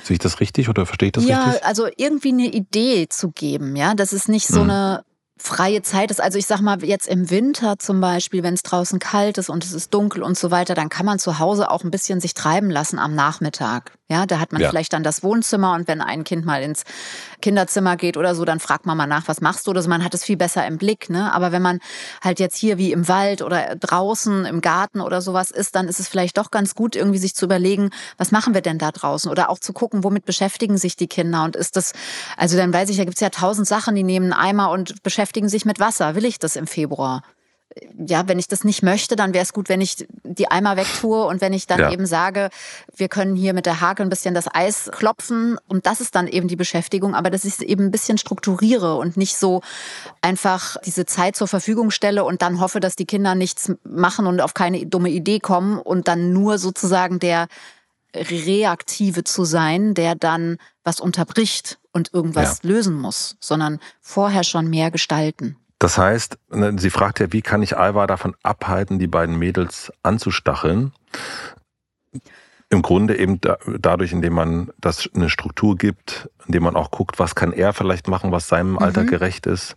Sehe 0.03 0.15
ich 0.15 0.21
das 0.21 0.41
richtig 0.41 0.69
oder 0.69 0.87
verstehe 0.87 1.09
ich 1.09 1.13
das 1.13 1.25
ja, 1.25 1.45
richtig? 1.45 1.63
Ja, 1.63 1.69
also 1.69 1.87
irgendwie 1.97 2.33
eine 2.33 2.47
Idee 2.47 3.09
zu 3.09 3.31
geben, 3.31 3.77
ja. 3.77 3.95
Das 3.95 4.13
ist 4.13 4.29
nicht 4.29 4.47
so 4.47 4.61
hm. 4.63 4.71
eine 4.71 5.05
freie 5.43 5.83
Zeit 5.83 6.11
ist. 6.11 6.21
Also 6.21 6.39
ich 6.39 6.47
sag 6.47 6.61
mal, 6.61 6.83
jetzt 6.85 7.09
im 7.09 7.29
Winter 7.31 7.79
zum 7.79 8.01
Beispiel, 8.01 8.43
wenn 8.43 8.55
es 8.55 8.63
draußen 8.63 8.99
kalt 8.99 9.39
ist 9.39 9.51
und 9.51 9.65
es 9.65 9.73
ist 9.73 9.93
dunkel 9.93 10.23
und 10.23 10.39
so 10.39 10.51
weiter, 10.51 10.75
dann 10.75 10.89
kann 10.89 11.05
man 11.05 11.19
zu 11.19 11.39
Hause 11.39 11.71
auch 11.71 11.85
ein 11.85 11.91
bisschen 11.91 12.21
sich 12.21 12.35
treiben 12.35 12.71
lassen 12.71 12.99
am 12.99 13.15
Nachmittag. 13.15 13.93
Ja, 14.13 14.27
da 14.27 14.39
hat 14.39 14.53
man 14.53 14.61
ja. 14.61 14.69
vielleicht 14.69 14.93
dann 14.93 15.03
das 15.03 15.23
Wohnzimmer 15.23 15.73
und 15.73 15.89
wenn 15.89 16.03
ein 16.03 16.23
Kind 16.23 16.45
mal 16.45 16.63
ins 16.63 16.85
Kinderzimmer 17.41 17.97
geht 17.97 18.19
oder 18.19 18.35
so, 18.35 18.45
dann 18.45 18.61
fragt 18.61 18.85
man 18.85 18.95
mal 18.99 19.07
nach, 19.07 19.27
was 19.27 19.41
machst 19.41 19.67
du? 19.67 19.71
Oder 19.71 19.81
so. 19.81 19.89
Man 19.89 20.05
hat 20.05 20.13
es 20.13 20.23
viel 20.23 20.37
besser 20.37 20.67
im 20.67 20.77
Blick. 20.77 21.09
Ne? 21.09 21.33
Aber 21.33 21.51
wenn 21.51 21.63
man 21.63 21.81
halt 22.21 22.39
jetzt 22.39 22.59
hier 22.59 22.77
wie 22.77 22.93
im 22.93 23.09
Wald 23.09 23.41
oder 23.41 23.75
draußen 23.75 24.45
im 24.45 24.61
Garten 24.61 25.01
oder 25.01 25.23
sowas 25.23 25.51
ist, 25.51 25.75
dann 25.75 25.89
ist 25.89 25.99
es 25.99 26.09
vielleicht 26.09 26.37
doch 26.37 26.51
ganz 26.51 26.75
gut, 26.75 26.95
irgendwie 26.95 27.17
sich 27.17 27.35
zu 27.35 27.47
überlegen, 27.47 27.89
was 28.19 28.33
machen 28.33 28.53
wir 28.53 28.61
denn 28.61 28.77
da 28.77 28.91
draußen? 28.93 29.31
Oder 29.31 29.49
auch 29.49 29.59
zu 29.59 29.73
gucken, 29.73 30.05
womit 30.05 30.27
beschäftigen 30.27 30.77
sich 30.77 30.95
die 30.95 31.09
Kinder? 31.09 31.45
Und 31.45 31.57
ist 31.57 31.77
das, 31.77 31.95
also 32.37 32.59
dann 32.59 32.71
weiß 32.75 32.91
ich, 32.91 32.99
da 32.99 33.05
gibt's 33.05 33.21
ja 33.21 33.31
tausend 33.31 33.67
Sachen, 33.67 33.95
die 33.95 34.03
nehmen 34.03 34.31
einen 34.35 34.43
Eimer 34.49 34.71
und 34.71 35.03
beschäftigen 35.03 35.49
sich 35.49 35.65
mit 35.65 35.81
Wasser. 35.81 36.15
Will 36.15 36.27
ich 36.27 36.39
das 36.39 36.57
im 36.57 36.67
Februar? 36.67 37.23
Ja, 38.07 38.29
wenn 38.29 38.39
ich 38.39 38.49
das 38.49 38.65
nicht 38.65 38.83
möchte, 38.83 39.17
dann 39.17 39.35
wäre 39.35 39.43
es 39.43 39.53
gut, 39.53 39.69
wenn 39.69 39.81
ich 39.81 40.07
die 40.23 40.51
Eimer 40.51 40.77
wegtue 40.77 41.25
und 41.25 41.41
wenn 41.41 41.53
ich 41.53 41.67
dann 41.67 41.81
ja. 41.81 41.91
eben 41.91 42.07
sage, 42.07 42.51
wir 42.95 43.09
können 43.09 43.37
hier 43.37 43.55
mit 43.55 43.67
der 43.67 43.81
Hake 43.81 44.03
ein 44.03 44.09
bisschen 44.09 44.35
das 44.35 44.53
Eis 44.53 44.91
klopfen 44.93 45.59
und 45.69 45.87
das 45.87 46.01
ist 46.01 46.15
dann 46.15 46.29
eben 46.29 46.49
die 46.49 46.57
Beschäftigung, 46.57 47.15
aber 47.15 47.31
dass 47.31 47.45
ich 47.45 47.55
es 47.55 47.61
eben 47.61 47.85
ein 47.85 47.91
bisschen 47.91 48.19
strukturiere 48.19 48.97
und 48.97 49.17
nicht 49.17 49.37
so 49.37 49.63
einfach 50.21 50.77
diese 50.85 51.07
Zeit 51.07 51.37
zur 51.37 51.49
Verfügung 51.49 51.91
stelle 51.91 52.25
und 52.25 52.43
dann 52.43 52.61
hoffe, 52.61 52.81
dass 52.81 52.97
die 52.97 53.07
Kinder 53.07 53.35
nichts 53.35 53.73
machen 53.85 54.27
und 54.27 54.41
auf 54.41 54.55
keine 54.55 54.85
dumme 54.87 55.11
Idee 55.11 55.41
kommen 55.41 55.79
und 55.79 56.09
dann 56.09 56.33
nur 56.33 56.59
sozusagen 56.59 57.19
der 57.19 57.49
Reaktive 58.15 59.25
zu 59.25 59.45
sein, 59.45 59.95
der 59.95 60.15
dann 60.15 60.59
was 60.85 61.01
unterbricht 61.01 61.79
und 61.93 62.13
irgendwas 62.13 62.61
ja. 62.63 62.71
lösen 62.71 62.95
muss, 62.95 63.37
sondern 63.41 63.81
vorher 64.01 64.45
schon 64.45 64.69
mehr 64.69 64.91
gestalten. 64.91 65.57
Das 65.83 65.99
heißt, 65.99 66.39
ne, 66.53 66.77
sie 66.79 66.91
fragt 66.91 67.19
ja, 67.19 67.33
wie 67.33 67.43
kann 67.43 67.61
ich 67.61 67.77
Alva 67.77 68.07
davon 68.07 68.37
abhalten, 68.45 69.01
die 69.01 69.09
beiden 69.09 69.37
Mädels 69.37 69.93
anzustacheln? 70.05 70.93
Im 72.71 72.83
Grunde 72.83 73.19
eben 73.19 73.41
da, 73.41 73.59
dadurch, 73.81 74.13
indem 74.13 74.35
man 74.35 74.71
das 74.79 75.11
eine 75.13 75.29
Struktur 75.29 75.77
gibt, 75.77 76.31
indem 76.47 76.63
man 76.63 76.77
auch 76.77 76.93
guckt, 76.93 77.19
was 77.19 77.35
kann 77.35 77.53
er 77.53 77.73
vielleicht 77.73 78.07
machen, 78.07 78.31
was 78.31 78.47
seinem 78.47 78.79
Alter 78.79 79.03
mhm. 79.03 79.07
gerecht 79.09 79.47
ist. 79.47 79.75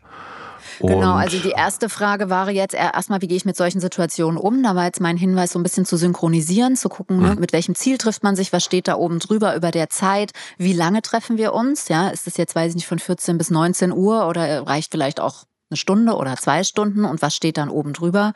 Genau, 0.79 0.93
Und 0.93 0.99
genau, 0.99 1.13
also 1.15 1.39
die 1.39 1.49
erste 1.49 1.89
Frage 1.89 2.29
war 2.29 2.51
jetzt 2.51 2.75
erstmal, 2.75 3.23
wie 3.23 3.27
gehe 3.27 3.37
ich 3.37 3.45
mit 3.45 3.57
solchen 3.57 3.79
Situationen 3.79 4.37
um? 4.37 4.61
Da 4.61 4.75
war 4.75 4.85
jetzt 4.85 5.01
mein 5.01 5.17
Hinweis, 5.17 5.53
so 5.53 5.59
ein 5.59 5.63
bisschen 5.63 5.85
zu 5.85 5.97
synchronisieren, 5.97 6.75
zu 6.75 6.87
gucken, 6.87 7.19
ne, 7.19 7.33
mhm. 7.33 7.39
mit 7.39 7.51
welchem 7.51 7.73
Ziel 7.73 7.97
trifft 7.97 8.21
man 8.21 8.35
sich, 8.35 8.53
was 8.53 8.63
steht 8.63 8.87
da 8.87 8.95
oben 8.97 9.17
drüber 9.17 9.55
über 9.55 9.71
der 9.71 9.89
Zeit, 9.89 10.33
wie 10.59 10.73
lange 10.73 11.01
treffen 11.01 11.39
wir 11.39 11.53
uns? 11.53 11.87
Ja, 11.87 12.09
ist 12.09 12.27
das 12.27 12.37
jetzt, 12.37 12.53
weiß 12.53 12.69
ich 12.69 12.75
nicht, 12.75 12.87
von 12.87 12.99
14 12.99 13.39
bis 13.39 13.49
19 13.49 13.91
Uhr 13.91 14.27
oder 14.27 14.67
reicht 14.67 14.91
vielleicht 14.91 15.19
auch 15.19 15.45
eine 15.75 15.77
Stunde 15.77 16.15
oder 16.15 16.37
zwei 16.37 16.63
Stunden 16.63 17.05
und 17.05 17.21
was 17.21 17.35
steht 17.35 17.57
dann 17.57 17.69
oben 17.69 17.93
drüber? 17.93 18.33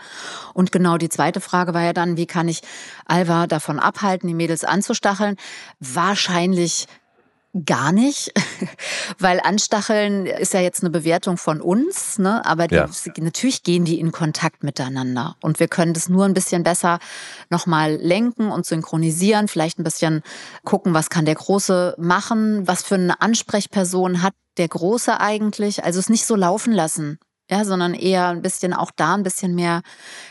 Und 0.54 0.72
genau 0.72 0.98
die 0.98 1.10
zweite 1.10 1.40
Frage 1.40 1.74
war 1.74 1.84
ja 1.84 1.94
dann, 1.94 2.18
wie 2.18 2.28
kann 2.28 2.48
ich 2.48 2.62
Alva 3.06 3.48
davon 3.48 3.80
abhalten, 3.80 4.28
die 4.28 4.34
Mädels 4.34 4.64
anzustacheln? 4.64 5.38
Wahrscheinlich 5.80 6.88
gar 7.66 7.92
nicht, 7.92 8.32
weil 9.20 9.40
Anstacheln 9.40 10.28
ist 10.28 10.54
ja 10.54 10.60
jetzt 10.60 10.84
eine 10.84 10.92
Bewertung 10.92 11.38
von 11.38 11.62
uns, 11.62 12.20
ne? 12.20 12.46
aber 12.46 12.68
die, 12.68 12.76
ja. 12.76 12.88
natürlich 13.18 13.64
gehen 13.64 13.86
die 13.86 14.00
in 14.00 14.12
Kontakt 14.12 14.64
miteinander 14.64 15.36
und 15.42 15.60
wir 15.60 15.68
können 15.68 15.96
das 15.96 16.10
nur 16.10 16.26
ein 16.26 16.36
bisschen 16.36 16.62
besser 16.64 17.00
nochmal 17.50 17.96
lenken 17.96 18.52
und 18.52 18.68
synchronisieren, 18.68 19.48
vielleicht 19.48 19.80
ein 19.80 19.84
bisschen 19.84 20.22
gucken, 20.64 20.94
was 20.94 21.10
kann 21.10 21.26
der 21.26 21.36
Große 21.36 21.96
machen, 21.98 22.68
was 22.68 22.84
für 22.84 22.96
eine 22.96 23.20
Ansprechperson 23.20 24.22
hat 24.22 24.36
der 24.58 24.68
Große 24.68 25.20
eigentlich, 25.20 25.84
also 25.84 26.00
es 26.00 26.10
nicht 26.10 26.28
so 26.28 26.36
laufen 26.36 26.74
lassen, 26.74 27.18
ja, 27.50 27.66
sondern 27.66 27.94
eher 27.94 28.28
ein 28.28 28.42
bisschen 28.42 28.74
auch 28.74 28.92
da 28.96 29.16
ein 29.16 29.24
bisschen 29.24 29.56
mehr 29.56 29.82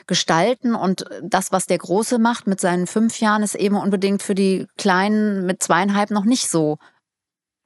gestalten. 0.06 0.74
Und 0.74 1.04
das, 1.22 1.52
was 1.52 1.66
der 1.66 1.78
Große 1.78 2.18
macht 2.18 2.46
mit 2.46 2.60
seinen 2.60 2.86
fünf 2.86 3.20
Jahren, 3.20 3.42
ist 3.42 3.54
eben 3.56 3.76
unbedingt 3.76 4.22
für 4.22 4.34
die 4.34 4.66
Kleinen 4.76 5.44
mit 5.44 5.62
zweieinhalb 5.62 6.10
noch 6.10 6.24
nicht 6.24 6.48
so 6.48 6.78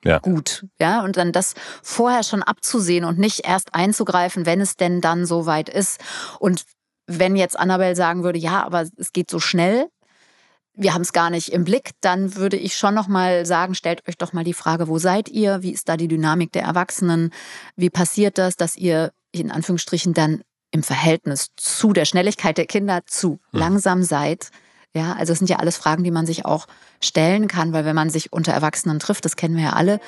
ja. 0.04 0.18
gut. 0.18 0.66
Ja, 0.80 1.02
und 1.02 1.16
dann 1.16 1.32
das 1.32 1.54
vorher 1.82 2.22
schon 2.22 2.42
abzusehen 2.42 3.04
und 3.04 3.18
nicht 3.18 3.46
erst 3.46 3.74
einzugreifen, 3.74 4.46
wenn 4.46 4.60
es 4.60 4.76
denn 4.76 5.00
dann 5.00 5.26
so 5.26 5.46
weit 5.46 5.68
ist. 5.68 6.00
Und 6.38 6.64
wenn 7.06 7.36
jetzt 7.36 7.58
Annabelle 7.58 7.96
sagen 7.96 8.24
würde, 8.24 8.38
ja, 8.38 8.64
aber 8.64 8.86
es 8.96 9.12
geht 9.12 9.30
so 9.30 9.38
schnell, 9.38 9.88
wir 10.74 10.94
haben 10.94 11.02
es 11.02 11.12
gar 11.12 11.28
nicht 11.28 11.52
im 11.52 11.64
Blick, 11.64 11.90
dann 12.00 12.36
würde 12.36 12.56
ich 12.56 12.76
schon 12.76 12.94
noch 12.94 13.06
mal 13.06 13.44
sagen, 13.44 13.74
stellt 13.74 14.08
euch 14.08 14.16
doch 14.16 14.32
mal 14.32 14.44
die 14.44 14.54
Frage, 14.54 14.88
wo 14.88 14.98
seid 14.98 15.28
ihr? 15.28 15.62
Wie 15.62 15.72
ist 15.72 15.88
da 15.88 15.98
die 15.98 16.08
Dynamik 16.08 16.52
der 16.52 16.62
Erwachsenen? 16.62 17.30
Wie 17.76 17.90
passiert 17.90 18.38
das, 18.38 18.56
dass 18.56 18.76
ihr 18.76 19.12
in 19.32 19.50
Anführungsstrichen 19.50 20.14
dann 20.14 20.42
im 20.70 20.82
Verhältnis 20.82 21.48
zu 21.56 21.92
der 21.92 22.04
Schnelligkeit 22.04 22.58
der 22.58 22.66
Kinder 22.66 23.00
zu 23.06 23.40
hm. 23.50 23.60
langsam 23.60 24.02
seid? 24.02 24.50
Ja, 24.94 25.14
also 25.14 25.32
es 25.32 25.38
sind 25.38 25.48
ja 25.48 25.56
alles 25.56 25.76
Fragen, 25.76 26.04
die 26.04 26.10
man 26.10 26.26
sich 26.26 26.44
auch 26.44 26.66
stellen 27.00 27.48
kann, 27.48 27.72
weil 27.72 27.84
wenn 27.84 27.96
man 27.96 28.10
sich 28.10 28.32
unter 28.32 28.52
Erwachsenen 28.52 28.98
trifft, 28.98 29.24
das 29.24 29.36
kennen 29.36 29.56
wir 29.56 29.64
ja 29.64 29.72
alle, 29.72 30.00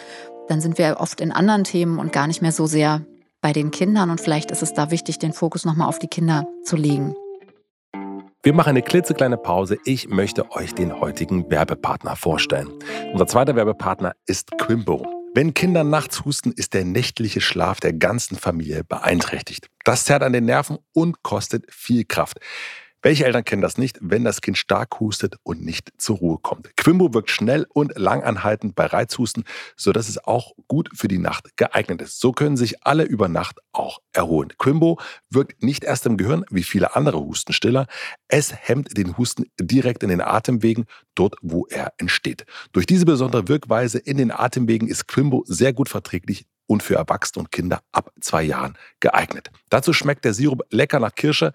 dann 0.48 0.60
sind 0.60 0.76
wir 0.76 0.98
oft 1.00 1.20
in 1.20 1.32
anderen 1.32 1.64
Themen 1.64 1.98
und 1.98 2.12
gar 2.12 2.26
nicht 2.26 2.42
mehr 2.42 2.52
so 2.52 2.66
sehr 2.66 3.02
bei 3.40 3.52
den 3.52 3.70
Kindern 3.70 4.10
und 4.10 4.20
vielleicht 4.20 4.50
ist 4.50 4.62
es 4.62 4.74
da 4.74 4.90
wichtig, 4.90 5.18
den 5.18 5.32
Fokus 5.32 5.64
nochmal 5.64 5.88
auf 5.88 5.98
die 5.98 6.08
Kinder 6.08 6.46
zu 6.64 6.76
legen. 6.76 7.14
Wir 8.42 8.52
machen 8.52 8.70
eine 8.70 8.82
klitzekleine 8.82 9.38
Pause. 9.38 9.78
Ich 9.86 10.08
möchte 10.08 10.50
euch 10.50 10.74
den 10.74 11.00
heutigen 11.00 11.50
Werbepartner 11.50 12.14
vorstellen. 12.14 12.68
Unser 13.12 13.26
zweiter 13.26 13.56
Werbepartner 13.56 14.12
ist 14.26 14.50
Quimbo. 14.58 15.13
Wenn 15.36 15.52
Kinder 15.52 15.82
nachts 15.82 16.24
husten, 16.24 16.52
ist 16.52 16.74
der 16.74 16.84
nächtliche 16.84 17.40
Schlaf 17.40 17.80
der 17.80 17.92
ganzen 17.92 18.36
Familie 18.36 18.84
beeinträchtigt. 18.84 19.68
Das 19.82 20.04
zerrt 20.04 20.22
an 20.22 20.32
den 20.32 20.44
Nerven 20.44 20.78
und 20.92 21.24
kostet 21.24 21.66
viel 21.72 22.04
Kraft. 22.04 22.38
Welche 23.04 23.26
Eltern 23.26 23.44
kennen 23.44 23.60
das 23.60 23.76
nicht, 23.76 23.98
wenn 24.00 24.24
das 24.24 24.40
Kind 24.40 24.56
stark 24.56 24.98
hustet 24.98 25.36
und 25.42 25.62
nicht 25.62 25.92
zur 25.98 26.16
Ruhe 26.16 26.38
kommt? 26.40 26.74
Quimbo 26.78 27.12
wirkt 27.12 27.30
schnell 27.30 27.66
und 27.68 27.92
langanhaltend 27.98 28.74
bei 28.74 28.86
Reizhusten, 28.86 29.44
sodass 29.76 30.08
es 30.08 30.24
auch 30.24 30.52
gut 30.68 30.88
für 30.94 31.06
die 31.06 31.18
Nacht 31.18 31.54
geeignet 31.58 32.00
ist. 32.00 32.18
So 32.18 32.32
können 32.32 32.56
sich 32.56 32.82
alle 32.86 33.04
über 33.04 33.28
Nacht 33.28 33.58
auch 33.72 33.98
erholen. 34.14 34.54
Quimbo 34.56 34.98
wirkt 35.28 35.62
nicht 35.62 35.84
erst 35.84 36.06
im 36.06 36.16
Gehirn 36.16 36.46
wie 36.48 36.62
viele 36.62 36.96
andere 36.96 37.20
Hustenstiller. 37.20 37.88
Es 38.28 38.54
hemmt 38.54 38.96
den 38.96 39.18
Husten 39.18 39.44
direkt 39.60 40.02
in 40.02 40.08
den 40.08 40.22
Atemwegen, 40.22 40.86
dort 41.14 41.36
wo 41.42 41.66
er 41.66 41.92
entsteht. 41.98 42.46
Durch 42.72 42.86
diese 42.86 43.04
besondere 43.04 43.48
Wirkweise 43.48 43.98
in 43.98 44.16
den 44.16 44.30
Atemwegen 44.30 44.88
ist 44.88 45.08
Quimbo 45.08 45.44
sehr 45.46 45.74
gut 45.74 45.90
verträglich 45.90 46.46
und 46.66 46.82
für 46.82 46.96
Erwachsene 46.96 47.44
und 47.44 47.52
Kinder 47.52 47.80
ab 47.92 48.12
zwei 48.20 48.42
Jahren 48.42 48.76
geeignet. 49.00 49.50
Dazu 49.68 49.92
schmeckt 49.92 50.24
der 50.24 50.34
Sirup 50.34 50.62
lecker 50.70 51.00
nach 51.00 51.14
Kirsche 51.14 51.52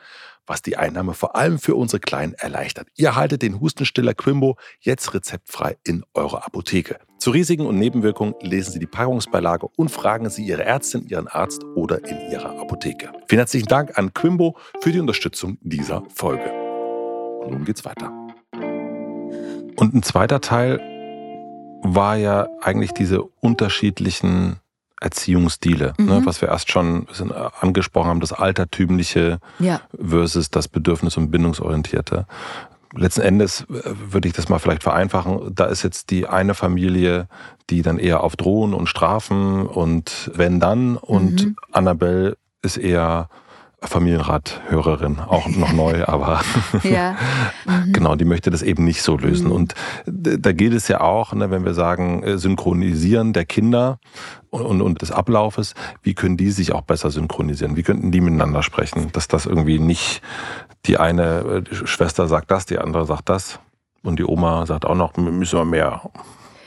was 0.50 0.62
die 0.64 0.76
Einnahme 0.76 1.14
vor 1.14 1.36
allem 1.36 1.60
für 1.60 1.76
unsere 1.76 2.00
Kleinen 2.00 2.34
erleichtert. 2.34 2.88
Ihr 2.96 3.16
haltet 3.16 3.44
den 3.44 3.62
Hustenstiller 3.62 4.16
Quimbo 4.16 4.58
jetzt 4.80 5.14
rezeptfrei 5.14 5.78
in 5.86 6.04
eurer 6.16 6.46
Apotheke. 6.46 7.00
Zu 7.20 7.32
Risiken 7.32 7.66
und 7.66 7.78
Nebenwirkungen 7.78 8.34
lesen 8.42 8.74
Sie 8.74 8.80
die 8.80 8.88
Packungsbeilage 8.88 9.68
und 9.78 9.90
fragen 9.90 10.30
Sie 10.30 10.44
Ihre 10.44 10.66
Ärztin, 10.66 11.06
Ihren 11.08 11.28
Arzt 11.28 11.64
oder 11.76 12.04
in 12.04 12.32
Ihrer 12.32 12.60
Apotheke. 12.60 13.12
Vielen 13.28 13.40
herzlichen 13.40 13.68
Dank 13.68 13.98
an 13.98 14.14
Quimbo 14.14 14.58
für 14.82 14.92
die 14.92 15.00
Unterstützung 15.00 15.60
dieser 15.62 16.04
Folge. 16.16 16.52
Und 17.42 17.52
nun 17.52 17.66
geht's 17.66 17.86
weiter. 17.86 18.12
Und 19.76 19.94
ein 19.94 20.04
zweiter 20.04 20.42
Teil 20.42 20.80
war 21.84 22.16
ja 22.16 22.48
eigentlich 22.62 22.92
diese 22.92 23.22
unterschiedlichen 23.22 24.60
Erziehungsstile, 25.02 25.94
ne, 25.98 26.04
mhm. 26.04 26.10
ne, 26.10 26.22
was 26.26 26.42
wir 26.42 26.50
erst 26.50 26.72
schon 26.72 27.06
bisschen 27.06 27.32
angesprochen 27.32 28.10
haben, 28.10 28.20
das 28.20 28.34
Altertümliche 28.34 29.40
ja. 29.60 29.82
versus 29.98 30.50
das 30.50 30.68
Bedürfnis- 30.68 31.18
und 31.18 31.32
Bindungsorientierte. 31.32 32.26
Letzten 32.96 33.22
Endes 33.22 33.62
äh, 33.62 33.82
würde 34.12 34.28
ich 34.28 34.34
das 34.34 34.50
mal 34.50 34.60
vielleicht 34.60 34.84
vereinfachen. 34.84 35.54
Da 35.54 35.66
ist 35.66 35.84
jetzt 35.84 36.10
die 36.10 36.28
eine 36.28 36.54
Familie, 36.54 37.28
die 37.70 37.82
dann 37.82 38.00
eher 38.00 38.24
auf 38.24 38.36
Drohen 38.36 38.74
und 38.74 38.88
Strafen 38.88 39.66
und 39.68 40.32
wenn 40.34 40.60
dann 40.60 40.98
und 40.98 41.46
mhm. 41.46 41.56
Annabelle 41.72 42.38
ist 42.62 42.78
eher 42.78 43.30
Familienrat-Hörerin, 43.82 45.20
auch 45.20 45.48
noch 45.48 45.72
neu, 45.74 46.04
aber 46.08 46.42
ja. 46.84 47.16
mhm. 47.66 47.94
genau, 47.94 48.16
die 48.16 48.26
möchte 48.26 48.50
das 48.50 48.62
eben 48.62 48.84
nicht 48.84 49.02
so 49.02 49.18
lösen. 49.18 49.48
Mhm. 49.48 49.52
Und 49.54 49.76
da 50.06 50.52
geht 50.52 50.74
es 50.74 50.88
ja 50.88 51.02
auch, 51.02 51.34
ne, 51.34 51.50
wenn 51.52 51.66
wir 51.66 51.74
sagen, 51.74 52.24
äh, 52.24 52.38
synchronisieren 52.38 53.34
der 53.34 53.46
Kinder 53.46 54.00
und, 54.50 54.62
und, 54.62 54.82
und 54.82 55.02
des 55.02 55.12
Ablaufes, 55.12 55.76
wie 56.04 56.14
können 56.14 56.38
die 56.38 56.52
sich 56.52 56.74
auch 56.74 56.82
besser 56.82 57.12
synchronisieren? 57.12 57.76
Wie 57.76 57.84
könnten 57.84 58.12
die 58.12 58.22
miteinander 58.22 58.64
sprechen? 58.64 59.12
Dass 59.14 59.28
das 59.28 59.46
irgendwie 59.46 59.80
nicht 59.80 60.22
die 60.86 60.98
eine 60.98 61.62
die 61.62 61.76
Schwester 61.76 62.28
sagt 62.28 62.52
das, 62.52 62.66
die 62.66 62.80
andere 62.80 63.06
sagt 63.06 63.30
das 63.30 63.60
und 64.04 64.20
die 64.20 64.26
Oma 64.26 64.66
sagt 64.66 64.86
auch 64.86 64.96
noch, 64.96 65.16
müssen 65.18 65.60
wir 65.60 65.66
mehr 65.66 66.02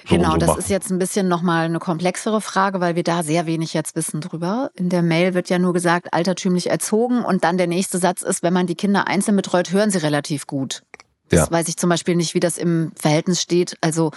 genau, 0.09 0.33
so 0.33 0.37
das 0.39 0.49
machen. 0.49 0.59
ist 0.61 0.71
jetzt 0.71 0.91
ein 0.91 0.99
bisschen 0.99 1.29
nochmal 1.29 1.67
eine 1.67 1.79
komplexere 1.79 2.41
Frage, 2.41 2.81
weil 2.81 2.97
wir 2.97 3.03
da 3.03 3.23
sehr 3.23 3.47
wenig 3.47 3.75
jetzt 3.75 3.97
wissen 3.97 4.21
drüber. 4.21 4.71
In 4.75 4.89
der 4.89 5.03
Mail 5.03 5.35
wird 5.35 5.49
ja 5.49 5.59
nur 5.59 5.73
gesagt, 5.73 6.13
altertümlich 6.13 6.71
erzogen 6.71 7.25
und 7.25 7.45
dann 7.45 7.59
der 7.59 7.67
nächste 7.67 7.99
Satz 7.99 8.23
ist, 8.23 8.43
wenn 8.43 8.53
man 8.53 8.67
die 8.67 8.75
Kinder 8.75 9.07
einzeln 9.07 9.37
betreut, 9.37 9.73
hören 9.73 9.91
sie 9.91 9.99
relativ 9.99 10.47
gut. 10.47 10.83
Das 11.29 11.41
ja. 11.41 11.51
weiß 11.51 11.69
ich 11.69 11.77
zum 11.77 11.89
Beispiel 11.89 12.15
nicht, 12.15 12.35
wie 12.35 12.41
das 12.41 12.59
im 12.59 12.93
Verhältnis 12.95 13.41
steht. 13.41 13.77
Also 13.81 14.11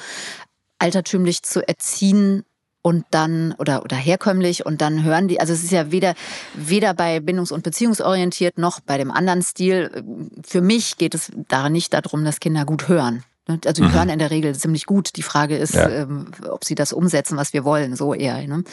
altertümlich 0.80 1.43
zu 1.43 1.65
erziehen 1.67 2.43
und 2.82 3.06
dann 3.10 3.56
oder 3.58 3.84
oder 3.84 3.95
herkömmlich 3.98 4.65
und 4.65 4.80
dann 4.80 5.04
hören 5.04 5.28
die 5.28 5.39
also 5.39 5.54
es 5.54 5.63
ist 5.63 5.71
ja 5.71 5.91
weder 5.91 6.13
weder 6.54 6.93
bei 6.93 7.17
bindungs- 7.17 7.52
und 7.52 7.63
beziehungsorientiert 7.63 8.60
noch 8.60 8.80
bei 8.80 9.00
dem 9.00 9.10
anderen 9.10 9.41
Stil 9.41 10.04
für 10.45 10.62
mich 10.62 10.98
geht 10.98 11.15
es 11.15 11.32
da 11.48 11.69
nicht 11.69 11.95
darum 11.95 12.24
dass 12.24 12.39
Kinder 12.39 12.63
gut 12.63 12.88
hören? 12.88 13.24
Also 13.47 13.84
die 13.84 13.89
mhm. 13.89 13.93
hören 13.93 14.10
in 14.10 14.19
der 14.19 14.31
Regel 14.31 14.55
ziemlich 14.55 14.86
gut. 14.86 15.15
Die 15.15 15.21
Frage 15.23 15.58
ist, 15.58 15.75
ja. 15.75 15.88
ähm, 15.88 16.31
ob 16.49 16.65
sie 16.65 16.75
das 16.75 16.93
umsetzen, 16.93 17.38
was 17.38 17.53
wir 17.53 17.63
wollen, 17.63 17.95
so 17.95 18.13
eher. 18.13 18.45
Ne? 18.47 18.63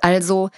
Also 0.00 0.50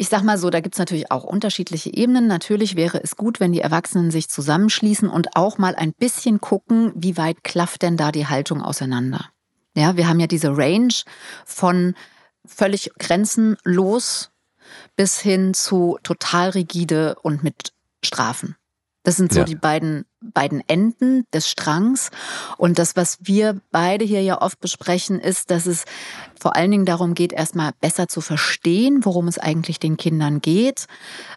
ich 0.00 0.08
sag 0.08 0.22
mal 0.22 0.38
so, 0.38 0.48
da 0.48 0.60
gibt's 0.60 0.78
natürlich 0.78 1.10
auch 1.10 1.24
unterschiedliche 1.24 1.92
Ebenen. 1.92 2.26
Natürlich 2.26 2.74
wäre 2.74 3.02
es 3.04 3.16
gut, 3.16 3.38
wenn 3.38 3.52
die 3.52 3.60
Erwachsenen 3.60 4.10
sich 4.10 4.30
zusammenschließen 4.30 5.10
und 5.10 5.36
auch 5.36 5.58
mal 5.58 5.74
ein 5.74 5.92
bisschen 5.92 6.40
gucken, 6.40 6.90
wie 6.94 7.18
weit 7.18 7.44
klafft 7.44 7.82
denn 7.82 7.98
da 7.98 8.10
die 8.10 8.26
Haltung 8.26 8.62
auseinander. 8.62 9.26
Ja, 9.76 9.98
wir 9.98 10.08
haben 10.08 10.18
ja 10.18 10.26
diese 10.26 10.56
Range 10.56 10.94
von 11.44 11.94
völlig 12.46 12.92
grenzenlos 12.98 14.30
bis 14.96 15.20
hin 15.20 15.52
zu 15.52 15.98
total 16.02 16.48
rigide 16.50 17.16
und 17.22 17.42
mit 17.42 17.74
Strafen. 18.02 18.56
Das 19.02 19.16
sind 19.16 19.32
so 19.32 19.40
ja. 19.40 19.44
die 19.44 19.54
beiden, 19.54 20.04
beiden 20.20 20.62
Enden 20.68 21.24
des 21.32 21.48
Strangs. 21.48 22.10
Und 22.58 22.78
das, 22.78 22.96
was 22.96 23.18
wir 23.22 23.60
beide 23.70 24.04
hier 24.04 24.22
ja 24.22 24.40
oft 24.42 24.60
besprechen, 24.60 25.18
ist, 25.18 25.50
dass 25.50 25.66
es 25.66 25.84
vor 26.38 26.54
allen 26.54 26.70
Dingen 26.70 26.84
darum 26.84 27.14
geht, 27.14 27.32
erstmal 27.32 27.72
besser 27.80 28.08
zu 28.08 28.20
verstehen, 28.20 29.04
worum 29.04 29.26
es 29.28 29.38
eigentlich 29.38 29.78
den 29.78 29.96
Kindern 29.96 30.40
geht, 30.40 30.86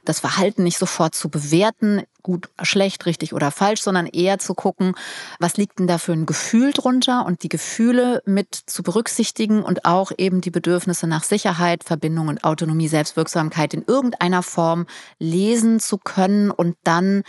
das 0.04 0.20
Verhalten 0.20 0.64
nicht 0.64 0.78
sofort 0.78 1.16
zu 1.16 1.30
bewerten, 1.30 2.04
gut, 2.24 2.50
schlecht, 2.62 3.06
richtig 3.06 3.34
oder 3.34 3.52
falsch, 3.52 3.82
sondern 3.82 4.08
eher 4.08 4.40
zu 4.40 4.54
gucken, 4.54 4.96
was 5.40 5.58
liegt 5.58 5.80
denn 5.80 5.88
da 5.88 5.98
für 5.98 6.14
ein 6.14 6.26
Gefühl 6.26 6.72
drunter 6.72 7.26
und 7.26 7.44
die 7.44 7.50
Gefühle 7.50 8.24
mit 8.26 8.56
zu 8.56 8.82
berücksichtigen 8.82 9.62
und 9.62 9.86
auch 9.86 10.12
eben 10.18 10.42
die 10.42 10.52
Bedürfnisse 10.52 11.06
nach 11.06 11.24
Sicherheit, 11.24 11.84
Verbindung 11.84 12.30
und 12.30 12.44
Autonomie, 12.44 12.88
Selbstwirksamkeit 12.88 13.74
in 13.74 13.84
irgendeiner 13.86 14.42
Form 14.42 14.88
lesen 15.20 15.80
zu 15.80 15.98
können 15.98 16.50
und 16.50 16.78
dann 16.84 17.24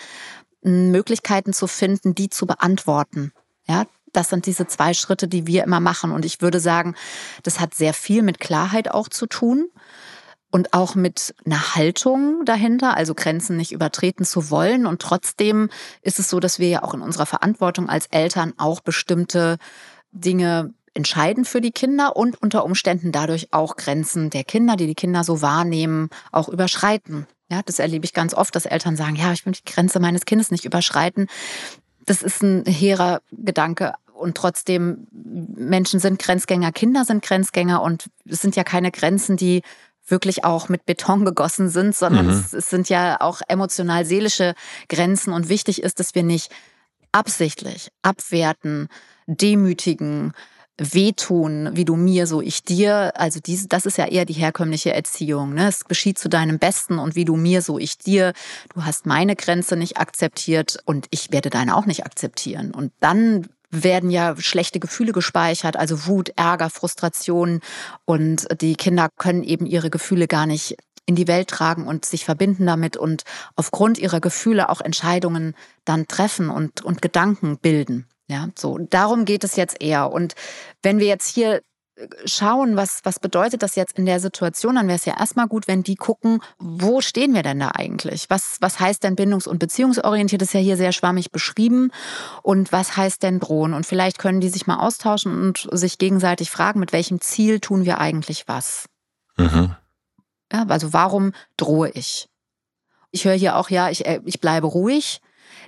Möglichkeiten 0.63 1.53
zu 1.53 1.67
finden, 1.67 2.15
die 2.15 2.31
zu 2.31 2.47
beantworten. 2.47 3.33
Ja, 3.67 3.85
das 4.13 4.29
sind 4.29 4.47
diese 4.47 4.67
zwei 4.67 4.95
Schritte, 4.95 5.29
die 5.29 5.47
wir 5.47 5.65
immer 5.65 5.81
machen. 5.81 6.13
Und 6.13 6.25
ich 6.25 6.41
würde 6.41 6.61
sagen, 6.61 6.95
das 7.43 7.61
hat 7.61 7.75
sehr 7.75 7.93
viel 7.93 8.23
mit 8.23 8.41
Klarheit 8.41 8.91
auch 8.91 9.09
zu 9.09 9.27
tun 9.27 9.69
und 10.55 10.73
auch 10.73 10.95
mit 10.95 11.35
einer 11.45 11.75
Haltung 11.75 12.45
dahinter, 12.45 12.97
also 12.97 13.17
Grenzen 13.17 13.57
nicht 13.57 13.73
übertreten 13.73 14.25
zu 14.25 14.51
wollen. 14.51 14.87
Und 14.87 15.03
trotzdem 15.03 15.69
ist 16.01 16.21
es 16.21 16.31
so, 16.31 16.39
dass 16.39 16.61
wir 16.61 16.69
ja 16.69 16.85
auch 16.85 16.95
in 16.95 17.01
unserer 17.01 17.27
Verantwortung 17.27 17.89
als 17.89 18.07
Eltern 18.07 18.53
auch 18.57 18.79
bestimmte 18.79 19.59
Dinge 20.13 20.73
entscheiden 20.95 21.45
für 21.45 21.61
die 21.61 21.73
Kinder 21.73 22.15
und 22.15 22.41
unter 22.41 22.65
Umständen 22.65 23.11
dadurch 23.11 23.49
auch 23.51 23.75
Grenzen 23.75 24.31
der 24.31 24.45
Kinder, 24.45 24.77
die 24.77 24.87
die 24.87 24.95
Kinder 24.95 25.25
so 25.25 25.43
wahrnehmen, 25.43 26.09
auch 26.31 26.49
überschreiten. 26.49 27.27
Ja, 27.51 27.63
das 27.67 27.81
erlebe 27.81 28.05
ich 28.05 28.13
ganz 28.13 28.33
oft, 28.33 28.55
dass 28.55 28.65
Eltern 28.65 28.95
sagen, 28.97 29.17
ja, 29.17 29.33
ich 29.33 29.45
will 29.45 29.55
die 29.55 29.69
Grenze 29.69 29.99
meines 29.99 30.25
Kindes 30.25 30.53
nicht 30.53 30.65
überschreiten. 30.65 31.27
Das 32.07 32.23
ist 32.23 32.45
ein 32.45 32.65
hehrer 32.65 33.23
Gedanke. 33.33 33.95
Und 34.13 34.37
trotzdem, 34.37 35.09
Menschen 35.11 35.99
sind 35.99 36.21
Grenzgänger, 36.21 36.71
Kinder 36.71 37.05
sind 37.05 37.25
Grenzgänger 37.25 37.83
und 37.83 38.09
es 38.25 38.41
sind 38.41 38.55
ja 38.55 38.63
keine 38.63 38.93
Grenzen, 38.93 39.37
die 39.37 39.63
wirklich 40.07 40.45
auch 40.45 40.69
mit 40.69 40.87
Beton 40.87 41.25
gegossen 41.25 41.69
sind, 41.69 41.97
sondern 41.97 42.27
mhm. 42.27 42.33
es, 42.33 42.53
es 42.53 42.71
sind 42.71 42.89
ja 42.89 43.21
auch 43.21 43.41
emotional-seelische 43.49 44.55
Grenzen. 44.89 45.33
Und 45.33 45.49
wichtig 45.49 45.83
ist, 45.83 46.01
dass 46.01 46.15
wir 46.15 46.23
nicht 46.23 46.51
absichtlich 47.13 47.91
abwerten, 48.03 48.89
demütigen, 49.27 50.33
wehtun, 50.77 51.71
wie 51.75 51.85
du 51.85 51.95
mir, 51.95 52.27
so 52.27 52.41
ich 52.41 52.65
dir. 52.65 53.13
Also 53.15 53.39
diese, 53.41 53.69
das 53.69 53.87
ist 53.87 53.97
ja 53.97 54.07
eher 54.07 54.25
die 54.25 54.33
herkömmliche 54.33 54.93
Erziehung. 54.93 55.55
Ne? 55.55 55.69
Es 55.69 55.85
geschieht 55.85 56.19
zu 56.19 56.29
deinem 56.29 56.59
Besten 56.59 56.99
und 56.99 57.15
wie 57.15 57.25
du 57.25 57.37
mir, 57.37 57.63
so 57.63 57.79
ich 57.79 57.97
dir. 57.99 58.33
Du 58.75 58.85
hast 58.85 59.07
meine 59.07 59.37
Grenze 59.37 59.77
nicht 59.77 59.99
akzeptiert 59.99 60.79
und 60.85 61.07
ich 61.11 61.31
werde 61.31 61.51
deine 61.51 61.77
auch 61.77 61.87
nicht 61.87 62.05
akzeptieren. 62.05 62.73
Und 62.73 62.93
dann 62.99 63.49
werden 63.83 64.11
ja 64.11 64.37
schlechte 64.39 64.79
Gefühle 64.79 65.13
gespeichert, 65.13 65.77
also 65.77 66.07
Wut, 66.07 66.31
Ärger, 66.37 66.71
Frustration 66.71 67.61
und 68.05 68.47
die 68.61 68.75
Kinder 68.77 69.09
können 69.17 69.43
eben 69.43 69.67
ihre 69.67 69.91
Gefühle 69.91 70.29
gar 70.29 70.47
nicht 70.47 70.77
in 71.07 71.17
die 71.17 71.29
Welt 71.29 71.49
tragen 71.49 71.87
und 71.87 72.05
sich 72.05 72.25
verbinden 72.25 72.67
damit 72.67 72.97
und 72.97 73.25
aufgrund 73.57 73.99
ihrer 73.99 74.21
Gefühle 74.21 74.69
auch 74.69 74.81
Entscheidungen 74.81 75.55
dann 75.85 76.07
treffen 76.07 76.49
und, 76.49 76.83
und 76.83 77.03
Gedanken 77.03 77.59
bilden. 77.59 78.07
Ja, 78.27 78.49
so 78.57 78.79
darum 78.79 79.27
geht 79.27 79.45
es 79.45 79.57
jetzt 79.57 79.83
eher. 79.83 80.11
Und 80.11 80.35
wenn 80.83 80.99
wir 80.99 81.07
jetzt 81.07 81.29
hier 81.29 81.61
schauen, 82.25 82.77
was, 82.77 83.01
was 83.05 83.21
bedeutet 83.21 83.63
das 83.63 83.77
jetzt 83.77 83.99
in 83.99 84.07
der 84.07 84.19
Situation, 84.19 84.75
dann 84.75 84.89
wäre 84.89 84.97
es 84.97 85.05
ja 85.05 85.19
erstmal 85.19 85.47
gut, 85.47 85.69
wenn 85.69 85.83
die 85.83 85.95
gucken, 85.95 86.41
wo 86.59 87.01
stehen 87.01 87.35
wir 87.35 87.43
denn 87.43 87.61
da 87.61 87.71
eigentlich? 87.75 88.29
Was, 88.31 88.57
was 88.61 88.81
heißt 88.81 89.05
denn 89.05 89.15
bindungs- 89.17 89.47
und 89.47 89.59
beziehungsorientiert? 89.59 90.43
Das 90.43 90.49
ist 90.49 90.55
ja 90.55 90.61
hier 90.61 90.77
sehr 90.77 90.93
schwammig 90.93 91.31
beschrieben. 91.31 91.93
Und 92.43 92.73
was 92.73 92.97
heißt 92.97 93.23
denn 93.23 93.39
drohen? 93.39 93.75
Und 93.75 93.87
vielleicht 93.87 94.19
können 94.19 94.41
die 94.41 94.49
sich 94.49 94.67
mal 94.67 94.79
austauschen 94.79 95.33
und 95.41 95.69
sich 95.73 95.99
gegenseitig 95.99 96.51
fragen, 96.51 96.81
mit 96.81 96.93
welchem 96.93 97.21
Ziel 97.21 97.61
tun 97.61 97.85
wir 97.85 97.99
eigentlich 97.99 98.49
was? 98.49 98.87
Mhm. 99.37 99.77
Ja, 100.53 100.67
also 100.69 100.93
warum 100.93 101.33
drohe 101.57 101.91
ich? 101.91 102.29
Ich 103.11 103.25
höre 103.25 103.35
hier 103.35 103.57
auch, 103.57 103.71
ja, 103.71 103.91
ich, 103.91 104.05
äh, 104.07 104.21
ich 104.25 104.41
bleibe 104.41 104.67
ruhig. 104.67 105.21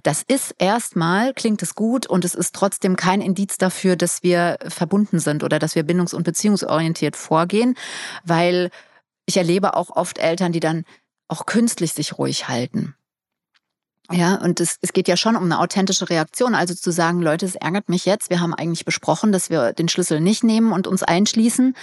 Das 0.02 0.22
ist 0.26 0.54
erstmal, 0.58 1.34
klingt 1.34 1.62
es 1.62 1.74
gut 1.74 2.06
und 2.06 2.24
es 2.24 2.34
ist 2.34 2.54
trotzdem 2.54 2.96
kein 2.96 3.20
Indiz 3.20 3.58
dafür, 3.58 3.96
dass 3.96 4.22
wir 4.22 4.58
verbunden 4.68 5.18
sind 5.18 5.44
oder 5.44 5.58
dass 5.58 5.74
wir 5.74 5.84
bindungs- 5.84 6.14
und 6.14 6.22
beziehungsorientiert 6.22 7.16
vorgehen, 7.16 7.76
weil 8.24 8.70
ich 9.26 9.36
erlebe 9.36 9.74
auch 9.74 9.90
oft 9.90 10.18
Eltern, 10.18 10.52
die 10.52 10.60
dann 10.60 10.84
auch 11.28 11.46
künstlich 11.46 11.92
sich 11.92 12.18
ruhig 12.18 12.48
halten. 12.48 12.94
Ja, 14.12 14.36
und 14.36 14.60
es, 14.60 14.76
es 14.82 14.92
geht 14.92 15.08
ja 15.08 15.16
schon 15.16 15.34
um 15.34 15.44
eine 15.44 15.58
authentische 15.58 16.08
Reaktion, 16.08 16.54
also 16.54 16.74
zu 16.74 16.92
sagen, 16.92 17.20
Leute, 17.22 17.44
es 17.44 17.56
ärgert 17.56 17.88
mich 17.88 18.06
jetzt. 18.06 18.30
Wir 18.30 18.40
haben 18.40 18.54
eigentlich 18.54 18.84
besprochen, 18.84 19.32
dass 19.32 19.50
wir 19.50 19.72
den 19.72 19.88
Schlüssel 19.88 20.20
nicht 20.20 20.44
nehmen 20.44 20.72
und 20.72 20.86
uns 20.86 21.02
einschließen, 21.02 21.74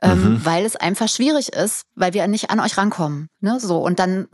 ähm, 0.00 0.18
mhm. 0.18 0.44
weil 0.44 0.64
es 0.64 0.76
einfach 0.76 1.08
schwierig 1.08 1.52
ist, 1.52 1.82
weil 1.94 2.14
wir 2.14 2.26
nicht 2.28 2.50
an 2.50 2.60
euch 2.60 2.78
rankommen. 2.78 3.28
Ne? 3.40 3.60
So 3.60 3.78
und 3.78 3.98
dann 3.98 4.26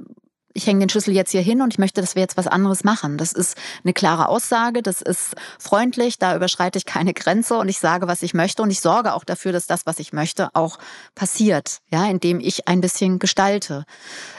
ich 0.54 0.66
hänge 0.66 0.80
den 0.80 0.88
Schlüssel 0.88 1.14
jetzt 1.14 1.30
hier 1.30 1.40
hin 1.40 1.62
und 1.62 1.72
ich 1.72 1.78
möchte, 1.78 2.00
dass 2.00 2.14
wir 2.14 2.22
jetzt 2.22 2.36
was 2.36 2.46
anderes 2.46 2.84
machen. 2.84 3.18
Das 3.18 3.32
ist 3.32 3.56
eine 3.84 3.92
klare 3.92 4.28
Aussage, 4.28 4.82
das 4.82 5.02
ist 5.02 5.34
freundlich, 5.58 6.18
da 6.18 6.36
überschreite 6.36 6.78
ich 6.78 6.84
keine 6.84 7.14
Grenze 7.14 7.58
und 7.58 7.68
ich 7.68 7.78
sage, 7.78 8.08
was 8.08 8.22
ich 8.22 8.34
möchte 8.34 8.62
und 8.62 8.70
ich 8.70 8.80
sorge 8.80 9.14
auch 9.14 9.24
dafür, 9.24 9.52
dass 9.52 9.66
das, 9.66 9.86
was 9.86 9.98
ich 9.98 10.12
möchte, 10.12 10.50
auch 10.54 10.78
passiert, 11.14 11.78
ja, 11.90 12.06
indem 12.06 12.40
ich 12.40 12.68
ein 12.68 12.80
bisschen 12.80 13.18
gestalte. 13.18 13.84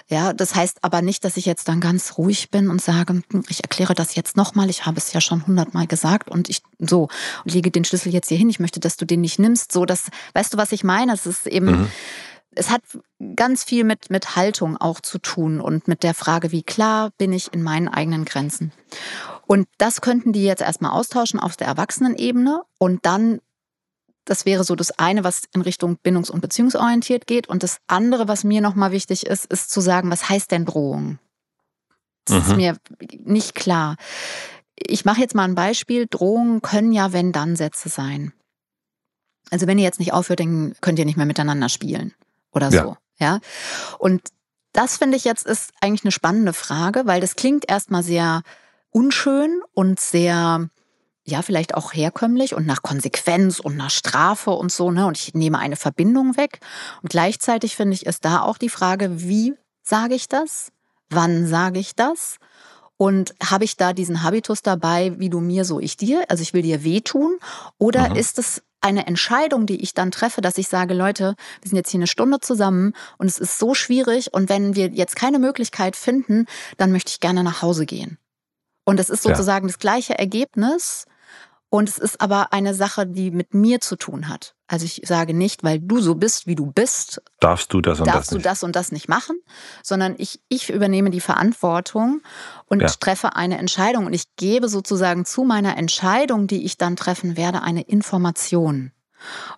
Ja, 0.08 0.34
das 0.34 0.56
heißt 0.56 0.80
aber 0.84 1.02
nicht, 1.02 1.24
dass 1.24 1.38
ich 1.38 1.46
jetzt 1.46 1.68
dann 1.68 1.80
ganz 1.80 2.18
ruhig 2.18 2.52
bin 2.52 2.70
und 2.70 2.82
sage, 2.82 3.22
hm, 3.32 3.44
ich 3.50 3.64
erkläre 3.64 3.94
das 3.94 4.16
jetzt 4.16 4.38
nochmal, 4.38 4.70
ich 4.70 4.86
habe 4.86 4.98
es 4.98 5.14
ja 5.14 5.22
schon 5.22 5.46
hundertmal 5.48 5.88
gesagt 5.88 6.30
und 6.30 6.50
ich 6.50 6.62
so 6.80 7.08
und 7.44 7.54
lege 7.54 7.72
den 7.72 7.86
Schlüssel 7.86 8.14
jetzt 8.14 8.30
hier 8.30 8.38
hin, 8.38 8.50
ich 8.50 8.60
möchte, 8.60 8.80
dass 8.80 8.98
du 8.98 9.06
den 9.06 9.22
nicht 9.22 9.40
nimmst, 9.40 9.72
so 9.72 9.86
das, 9.86 10.10
weißt 10.34 10.54
du, 10.54 10.58
was 10.58 10.72
ich 10.72 10.84
meine? 10.84 11.14
Es 11.14 11.26
ist 11.26 11.48
eben, 11.48 11.66
mhm 11.66 11.92
es 12.56 12.70
hat 12.70 12.82
ganz 13.36 13.64
viel 13.64 13.84
mit, 13.84 14.10
mit 14.10 14.36
Haltung 14.36 14.78
auch 14.78 15.00
zu 15.00 15.18
tun 15.18 15.62
und 15.62 15.88
mit 15.88 16.04
der 16.04 16.14
Frage, 16.14 16.52
wie 16.52 16.64
klar 16.64 17.12
bin 17.18 17.34
ich 17.34 17.54
in 17.54 17.64
meinen 17.64 17.88
eigenen 17.88 18.26
Grenzen. 18.26 18.72
Und 19.48 19.68
das 19.78 20.02
könnten 20.02 20.34
die 20.34 20.44
jetzt 20.44 20.62
erstmal 20.62 20.92
austauschen 20.92 21.40
auf 21.40 21.56
der 21.58 21.68
Erwachsenenebene 21.68 22.64
und 22.80 23.06
dann, 23.06 23.40
das 24.26 24.46
wäre 24.46 24.64
so 24.64 24.76
das 24.76 24.92
eine, 25.00 25.24
was 25.24 25.44
in 25.54 25.62
Richtung 25.62 25.98
bindungs- 26.04 26.32
und 26.32 26.42
beziehungsorientiert 26.42 27.28
geht. 27.28 27.48
Und 27.48 27.64
das 27.64 27.80
andere, 27.88 28.28
was 28.28 28.44
mir 28.44 28.62
nochmal 28.62 28.92
wichtig 28.92 29.26
ist, 29.26 29.46
ist 29.46 29.70
zu 29.70 29.82
sagen, 29.82 30.10
was 30.10 30.30
heißt 30.30 30.52
denn 30.52 30.66
Drohung? 30.66 31.20
Das 32.26 32.38
mhm. 32.38 32.52
ist 32.52 32.56
mir 32.56 32.78
nicht 33.26 33.54
klar. 33.56 33.98
Ich 34.76 35.04
mache 35.04 35.20
jetzt 35.20 35.36
mal 35.36 35.44
ein 35.44 35.56
Beispiel. 35.56 36.08
Drohungen 36.10 36.62
können 36.62 36.94
ja 36.94 37.12
wenn-dann-Sätze 37.12 37.90
sein. 37.90 38.32
Also 39.52 39.68
wenn 39.68 39.78
ihr 39.78 39.84
jetzt 39.84 40.00
nicht 40.00 40.14
aufhört, 40.14 40.40
dann 40.40 40.74
könnt 40.80 41.00
ihr 41.00 41.06
nicht 41.06 41.18
mehr 41.18 41.26
miteinander 41.26 41.68
spielen 41.68 42.14
oder 42.54 42.72
so. 42.72 42.78
Ja. 42.78 42.96
ja? 43.20 43.40
Und 44.00 44.22
das 44.72 44.98
finde 44.98 45.18
ich 45.18 45.24
jetzt 45.24 45.46
ist 45.46 45.72
eigentlich 45.82 46.04
eine 46.04 46.12
spannende 46.12 46.54
Frage, 46.54 47.06
weil 47.06 47.22
das 47.22 47.36
klingt 47.36 47.70
erstmal 47.70 48.04
sehr 48.04 48.42
unschön 48.90 49.62
und 49.74 50.00
sehr 50.00 50.70
ja, 51.26 51.42
vielleicht 51.42 51.76
auch 51.76 51.94
herkömmlich 51.94 52.54
und 52.54 52.66
nach 52.66 52.82
Konsequenz 52.82 53.60
und 53.60 53.78
nach 53.78 53.90
Strafe 53.90 54.52
und 54.52 54.72
so, 54.72 54.92
ne? 54.92 55.06
Und 55.06 55.18
ich 55.18 55.34
nehme 55.34 55.58
eine 55.58 55.78
Verbindung 55.78 56.36
weg. 56.36 56.60
Und 57.02 57.10
gleichzeitig 57.10 57.76
finde 57.76 57.94
ich, 57.94 58.06
ist 58.06 58.26
da 58.26 58.42
auch 58.42 58.58
die 58.58 58.70
Frage, 58.70 59.22
wie 59.22 59.54
sage 59.84 60.16
ich 60.16 60.28
das? 60.28 60.72
Wann 61.10 61.48
sage 61.48 61.80
ich 61.80 61.96
das? 61.96 62.38
Und 62.98 63.34
habe 63.42 63.64
ich 63.64 63.78
da 63.78 63.94
diesen 63.94 64.24
Habitus 64.24 64.62
dabei, 64.64 65.18
wie 65.18 65.30
du 65.30 65.40
mir, 65.40 65.64
so 65.64 65.80
ich 65.80 65.96
dir? 65.96 66.26
Also 66.30 66.42
ich 66.42 66.54
will 66.54 66.62
dir 66.62 66.84
wehtun? 66.84 67.38
Oder 67.78 68.10
mhm. 68.10 68.16
ist 68.18 68.38
es 68.38 68.62
eine 68.84 69.08
Entscheidung, 69.08 69.66
die 69.66 69.82
ich 69.82 69.94
dann 69.94 70.12
treffe, 70.12 70.42
dass 70.42 70.58
ich 70.58 70.68
sage, 70.68 70.94
Leute, 70.94 71.36
wir 71.62 71.70
sind 71.70 71.78
jetzt 71.78 71.92
hier 71.92 72.00
eine 72.00 72.08
Stunde 72.08 72.40
zusammen 72.40 72.94
und 73.18 73.28
es 73.28 73.40
ist 73.40 73.58
so 73.58 73.74
schwierig 73.74 74.34
und 74.34 74.50
wenn 74.50 74.76
wir 74.76 74.88
jetzt 74.88 75.16
keine 75.16 75.40
Möglichkeit 75.40 75.96
finden, 75.96 76.46
dann 76.78 76.92
möchte 76.92 77.10
ich 77.12 77.20
gerne 77.20 77.44
nach 77.44 77.62
Hause 77.62 77.86
gehen. 77.86 78.18
Und 78.86 79.00
es 79.00 79.10
ist 79.10 79.24
sozusagen 79.24 79.68
ja. 79.68 79.72
das 79.72 79.80
gleiche 79.80 80.20
Ergebnis, 80.20 81.06
und 81.74 81.90
es 81.90 81.98
ist 81.98 82.22
aber 82.22 82.54
eine 82.54 82.76
Sache, 82.76 83.08
die 83.08 83.32
mit 83.32 83.56
mir 83.56 83.82
zu 83.82 83.96
tun 83.96 84.30
hat. 84.30 84.54
Also 84.68 84.86
ich 84.86 85.02
sage 85.06 85.34
nicht, 85.34 85.64
weil 85.64 85.80
du 85.80 86.02
so 86.02 86.14
bist, 86.14 86.46
wie 86.46 86.54
du 86.54 86.68
bist, 86.68 87.20
darfst 87.40 87.74
du 87.74 87.82
das 87.82 88.00
und 88.00 88.06
darfst 88.06 88.32
das 88.32 88.38
du 88.38 88.44
das 88.44 88.62
und 88.62 88.76
das 88.76 88.92
nicht 88.92 89.10
machen, 89.10 89.38
sondern 89.82 90.14
ich, 90.20 90.40
ich 90.50 90.70
übernehme 90.70 91.10
die 91.10 91.20
Verantwortung 91.20 92.22
und 92.68 92.84
ja. 92.84 92.90
treffe 92.90 93.36
eine 93.36 93.58
Entscheidung 93.58 94.06
und 94.06 94.14
ich 94.14 94.36
gebe 94.36 94.70
sozusagen 94.70 95.26
zu 95.26 95.46
meiner 95.46 95.76
Entscheidung, 95.76 96.46
die 96.46 96.64
ich 96.64 96.78
dann 96.78 96.96
treffen 96.96 97.38
werde, 97.38 97.64
eine 97.64 97.82
Information. 97.82 98.92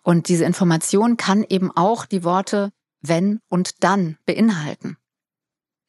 Und 0.01 0.29
diese 0.29 0.45
Information 0.45 1.17
kann 1.17 1.43
eben 1.43 1.69
auch 1.75 2.05
die 2.05 2.23
Worte 2.23 2.71
wenn 3.01 3.41
und 3.49 3.83
dann 3.83 4.17
beinhalten. 4.25 4.95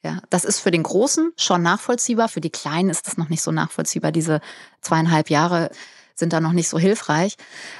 Ja, 0.03 0.19
das 0.29 0.43
ist 0.43 0.59
für 0.59 0.71
den 0.71 0.83
Großen 0.83 1.31
schon 1.37 1.61
nachvollziehbar, 1.61 2.27
für 2.27 2.41
die 2.41 2.49
Kleinen 2.49 2.89
ist 2.89 3.07
das 3.07 3.15
noch 3.15 3.29
nicht 3.29 3.41
so 3.41 3.51
nachvollziehbar, 3.53 4.11
diese 4.11 4.41
zweieinhalb 4.81 5.29
Jahre 5.29 5.71
sind 6.19 6.33
da 6.33 6.39
noch 6.39 6.53
nicht 6.53 6.69
so 6.69 6.79
hilfreich. 6.79 7.35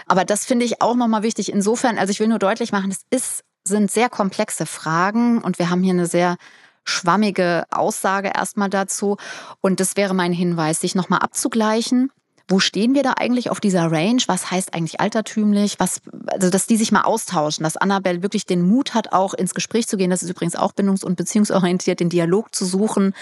Aber 0.06 0.26
das 0.26 0.46
finde 0.46 0.66
ich 0.66 0.82
auch 0.82 0.96
nochmal 0.96 1.24
wichtig. 1.24 1.52
Insofern, 1.52 1.98
also 1.98 2.12
ich 2.12 2.20
will 2.20 2.28
nur 2.28 2.40
deutlich 2.40 2.72
machen, 2.72 2.92
es 2.92 3.02
ist, 3.10 3.44
sind 3.64 3.92
sehr 3.92 4.10
komplexe 4.10 4.66
Fragen 4.66 5.42
und 5.42 5.60
wir 5.60 5.70
haben 5.70 5.84
hier 5.84 5.94
eine 5.94 6.08
sehr 6.08 6.38
schwammige 6.84 7.66
Aussage 7.70 8.32
erstmal 8.34 8.70
dazu. 8.70 9.18
Und 9.62 9.80
das 9.80 9.98
wäre 9.98 10.14
mein 10.14 10.32
Hinweis, 10.32 10.80
sich 10.80 10.96
nochmal 10.96 11.20
abzugleichen. 11.20 12.12
Wo 12.50 12.60
stehen 12.60 12.96
wir 12.96 13.04
da 13.04 13.16
eigentlich 13.18 13.50
auf 13.50 13.60
dieser 13.60 13.92
Range? 13.92 14.22
Was 14.28 14.50
heißt 14.50 14.74
eigentlich 14.74 15.02
altertümlich? 15.02 15.80
Was, 15.80 16.02
also, 16.28 16.50
dass 16.50 16.66
die 16.66 16.78
sich 16.78 16.94
mal 16.94 17.02
austauschen, 17.02 17.64
dass 17.64 17.76
Annabelle 17.76 18.24
wirklich 18.24 18.46
den 18.46 18.62
Mut 18.62 18.94
hat, 18.94 19.12
auch 19.12 19.34
ins 19.34 19.54
Gespräch 19.54 19.88
zu 19.88 19.98
gehen. 19.98 20.10
Das 20.10 20.24
ist 20.24 20.30
übrigens 20.30 20.56
auch 20.56 20.72
bindungs- 20.72 21.04
und 21.04 21.18
beziehungsorientiert, 21.18 22.00
den 22.00 22.10
Dialog 22.10 22.56
zu 22.56 22.64
suchen, 22.64 23.14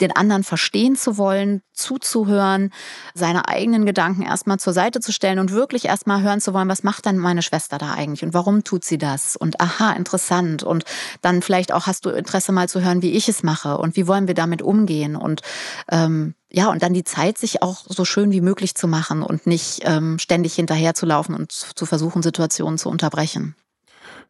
den 0.00 0.14
anderen 0.14 0.44
verstehen 0.44 0.96
zu 0.96 1.18
wollen, 1.18 1.62
zuzuhören, 1.72 2.72
seine 3.14 3.48
eigenen 3.48 3.86
Gedanken 3.86 4.22
erstmal 4.22 4.58
zur 4.58 4.72
Seite 4.72 5.00
zu 5.00 5.12
stellen 5.12 5.38
und 5.38 5.52
wirklich 5.52 5.86
erstmal 5.86 6.22
hören 6.22 6.40
zu 6.40 6.52
wollen, 6.54 6.68
was 6.68 6.82
macht 6.82 7.06
denn 7.06 7.18
meine 7.18 7.42
Schwester 7.42 7.78
da 7.78 7.92
eigentlich 7.92 8.22
und 8.22 8.34
warum 8.34 8.64
tut 8.64 8.84
sie 8.84 8.98
das? 8.98 9.36
Und 9.36 9.60
aha, 9.60 9.92
interessant. 9.92 10.62
Und 10.62 10.84
dann 11.22 11.42
vielleicht 11.42 11.72
auch 11.72 11.86
hast 11.86 12.04
du 12.06 12.10
Interesse 12.10 12.52
mal 12.52 12.68
zu 12.68 12.82
hören, 12.82 13.02
wie 13.02 13.12
ich 13.12 13.28
es 13.28 13.42
mache 13.42 13.78
und 13.78 13.96
wie 13.96 14.06
wollen 14.06 14.26
wir 14.26 14.34
damit 14.34 14.62
umgehen 14.62 15.16
und 15.16 15.42
ähm, 15.90 16.34
ja, 16.52 16.68
und 16.68 16.82
dann 16.82 16.92
die 16.92 17.04
Zeit, 17.04 17.38
sich 17.38 17.62
auch 17.62 17.84
so 17.86 18.04
schön 18.04 18.32
wie 18.32 18.40
möglich 18.40 18.74
zu 18.74 18.88
machen 18.88 19.22
und 19.22 19.46
nicht 19.46 19.82
ähm, 19.84 20.18
ständig 20.18 20.54
hinterherzulaufen 20.54 21.34
und 21.34 21.52
zu 21.52 21.86
versuchen, 21.86 22.22
Situationen 22.22 22.76
zu 22.76 22.88
unterbrechen. 22.88 23.54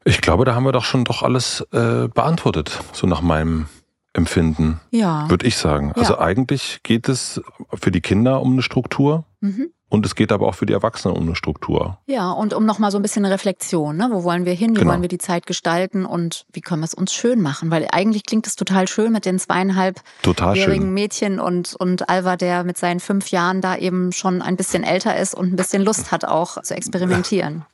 Ich 0.05 0.21
glaube, 0.21 0.45
da 0.45 0.55
haben 0.55 0.65
wir 0.65 0.73
doch 0.73 0.85
schon 0.85 1.05
doch 1.05 1.23
alles 1.23 1.63
äh, 1.73 2.09
beantwortet, 2.09 2.79
so 2.93 3.07
nach 3.07 3.23
meinem 3.23 3.69
Empfinden, 4.13 4.81
ja. 4.91 5.31
würde 5.31 5.47
ich 5.47 5.57
sagen. 5.57 5.93
Also 5.93 6.15
ja. 6.15 6.21
eigentlich 6.21 6.81
geht 6.83 7.09
es 7.09 7.41
für 7.75 7.91
die 7.91 8.01
Kinder 8.01 8.41
um 8.43 8.53
eine 8.53 8.63
Struktur. 8.63 9.25
Mhm. 9.41 9.71
Und 9.89 10.07
es 10.07 10.15
geht 10.15 10.31
aber 10.31 10.47
auch 10.47 10.55
für 10.55 10.67
die 10.67 10.73
Erwachsenen 10.73 11.17
um 11.17 11.25
eine 11.25 11.35
Struktur. 11.35 11.99
Ja, 12.07 12.31
und 12.31 12.55
um 12.55 12.65
nochmal 12.65 12.93
so 12.93 12.99
ein 12.99 13.03
bisschen 13.03 13.25
eine 13.25 13.35
Reflexion. 13.35 13.97
Ne? 13.97 14.09
Wo 14.13 14.23
wollen 14.23 14.45
wir 14.45 14.53
hin? 14.53 14.71
Wie 14.71 14.81
genau. 14.81 14.93
wollen 14.93 15.03
wir 15.03 15.09
die 15.09 15.19
Zeit 15.19 15.47
gestalten? 15.47 16.07
Und 16.07 16.47
wie 16.53 16.61
können 16.61 16.83
wir 16.83 16.87
es 16.87 16.95
uns 16.95 17.13
schön 17.13 17.41
machen? 17.41 17.73
Weil 17.73 17.89
eigentlich 17.91 18.25
klingt 18.25 18.47
es 18.47 18.55
total 18.55 18.87
schön 18.87 19.13
mit 19.13 19.25
den 19.25 19.41
zweieinhalbjährigen 19.41 20.95
Mädchen 20.95 21.41
und, 21.41 21.75
und 21.75 22.09
Alva, 22.09 22.37
der 22.37 22.63
mit 22.63 22.79
seinen 22.79 23.01
fünf 23.01 23.33
Jahren 23.33 23.61
da 23.61 23.77
eben 23.77 24.13
schon 24.13 24.43
ein 24.43 24.57
bisschen 24.57 24.85
älter 24.85 25.17
ist 25.17 25.35
und 25.35 25.53
ein 25.53 25.57
bisschen 25.57 25.83
Lust 25.83 26.13
hat, 26.13 26.25
auch 26.25 26.63
zu 26.63 26.77
experimentieren. 26.77 27.65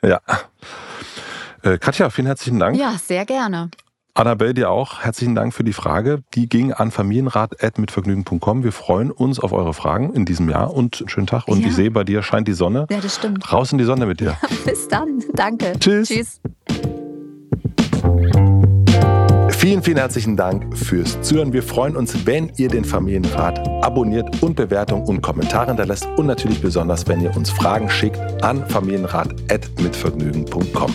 Ja. 0.00 0.20
Äh, 1.62 1.78
Katja, 1.78 2.08
vielen 2.10 2.28
herzlichen 2.28 2.60
Dank. 2.60 2.76
Ja, 2.76 2.94
sehr 3.02 3.24
gerne. 3.24 3.70
Annabelle, 4.16 4.54
dir 4.54 4.70
auch 4.70 5.00
herzlichen 5.00 5.34
Dank 5.34 5.52
für 5.52 5.64
die 5.64 5.72
Frage. 5.72 6.22
Die 6.34 6.48
ging 6.48 6.72
an 6.72 6.92
familienrat.mitvergnügen.com. 6.92 8.62
Wir 8.62 8.70
freuen 8.70 9.10
uns 9.10 9.40
auf 9.40 9.52
eure 9.52 9.74
Fragen 9.74 10.14
in 10.14 10.24
diesem 10.24 10.48
Jahr 10.48 10.72
und 10.72 11.00
einen 11.00 11.08
schönen 11.08 11.26
Tag. 11.26 11.48
Und 11.48 11.62
ja. 11.62 11.66
ich 11.66 11.74
sehe, 11.74 11.90
bei 11.90 12.04
dir 12.04 12.22
scheint 12.22 12.46
die 12.46 12.52
Sonne. 12.52 12.86
Ja, 12.90 13.00
das 13.00 13.16
stimmt. 13.16 13.52
Raus 13.52 13.72
in 13.72 13.78
die 13.78 13.84
Sonne 13.84 14.06
mit 14.06 14.20
dir. 14.20 14.36
Bis 14.64 14.86
dann. 14.86 15.20
Danke. 15.34 15.72
Tschüss. 15.80 16.06
Tschüss. 16.08 16.40
Vielen, 19.58 19.82
vielen 19.82 19.96
herzlichen 19.96 20.36
Dank 20.36 20.78
fürs 20.78 21.20
Zuhören. 21.22 21.52
Wir 21.52 21.64
freuen 21.64 21.96
uns, 21.96 22.24
wenn 22.24 22.52
ihr 22.56 22.68
den 22.68 22.84
Familienrat 22.84 23.66
abonniert 23.82 24.40
und 24.42 24.54
Bewertungen 24.54 25.08
und 25.08 25.22
Kommentare 25.22 25.66
hinterlässt. 25.68 26.06
Und 26.16 26.26
natürlich 26.26 26.60
besonders, 26.60 27.08
wenn 27.08 27.20
ihr 27.20 27.36
uns 27.36 27.50
Fragen 27.50 27.90
schickt 27.90 28.44
an 28.44 28.64
familienrat.mitvergnügen.com. 28.68 30.94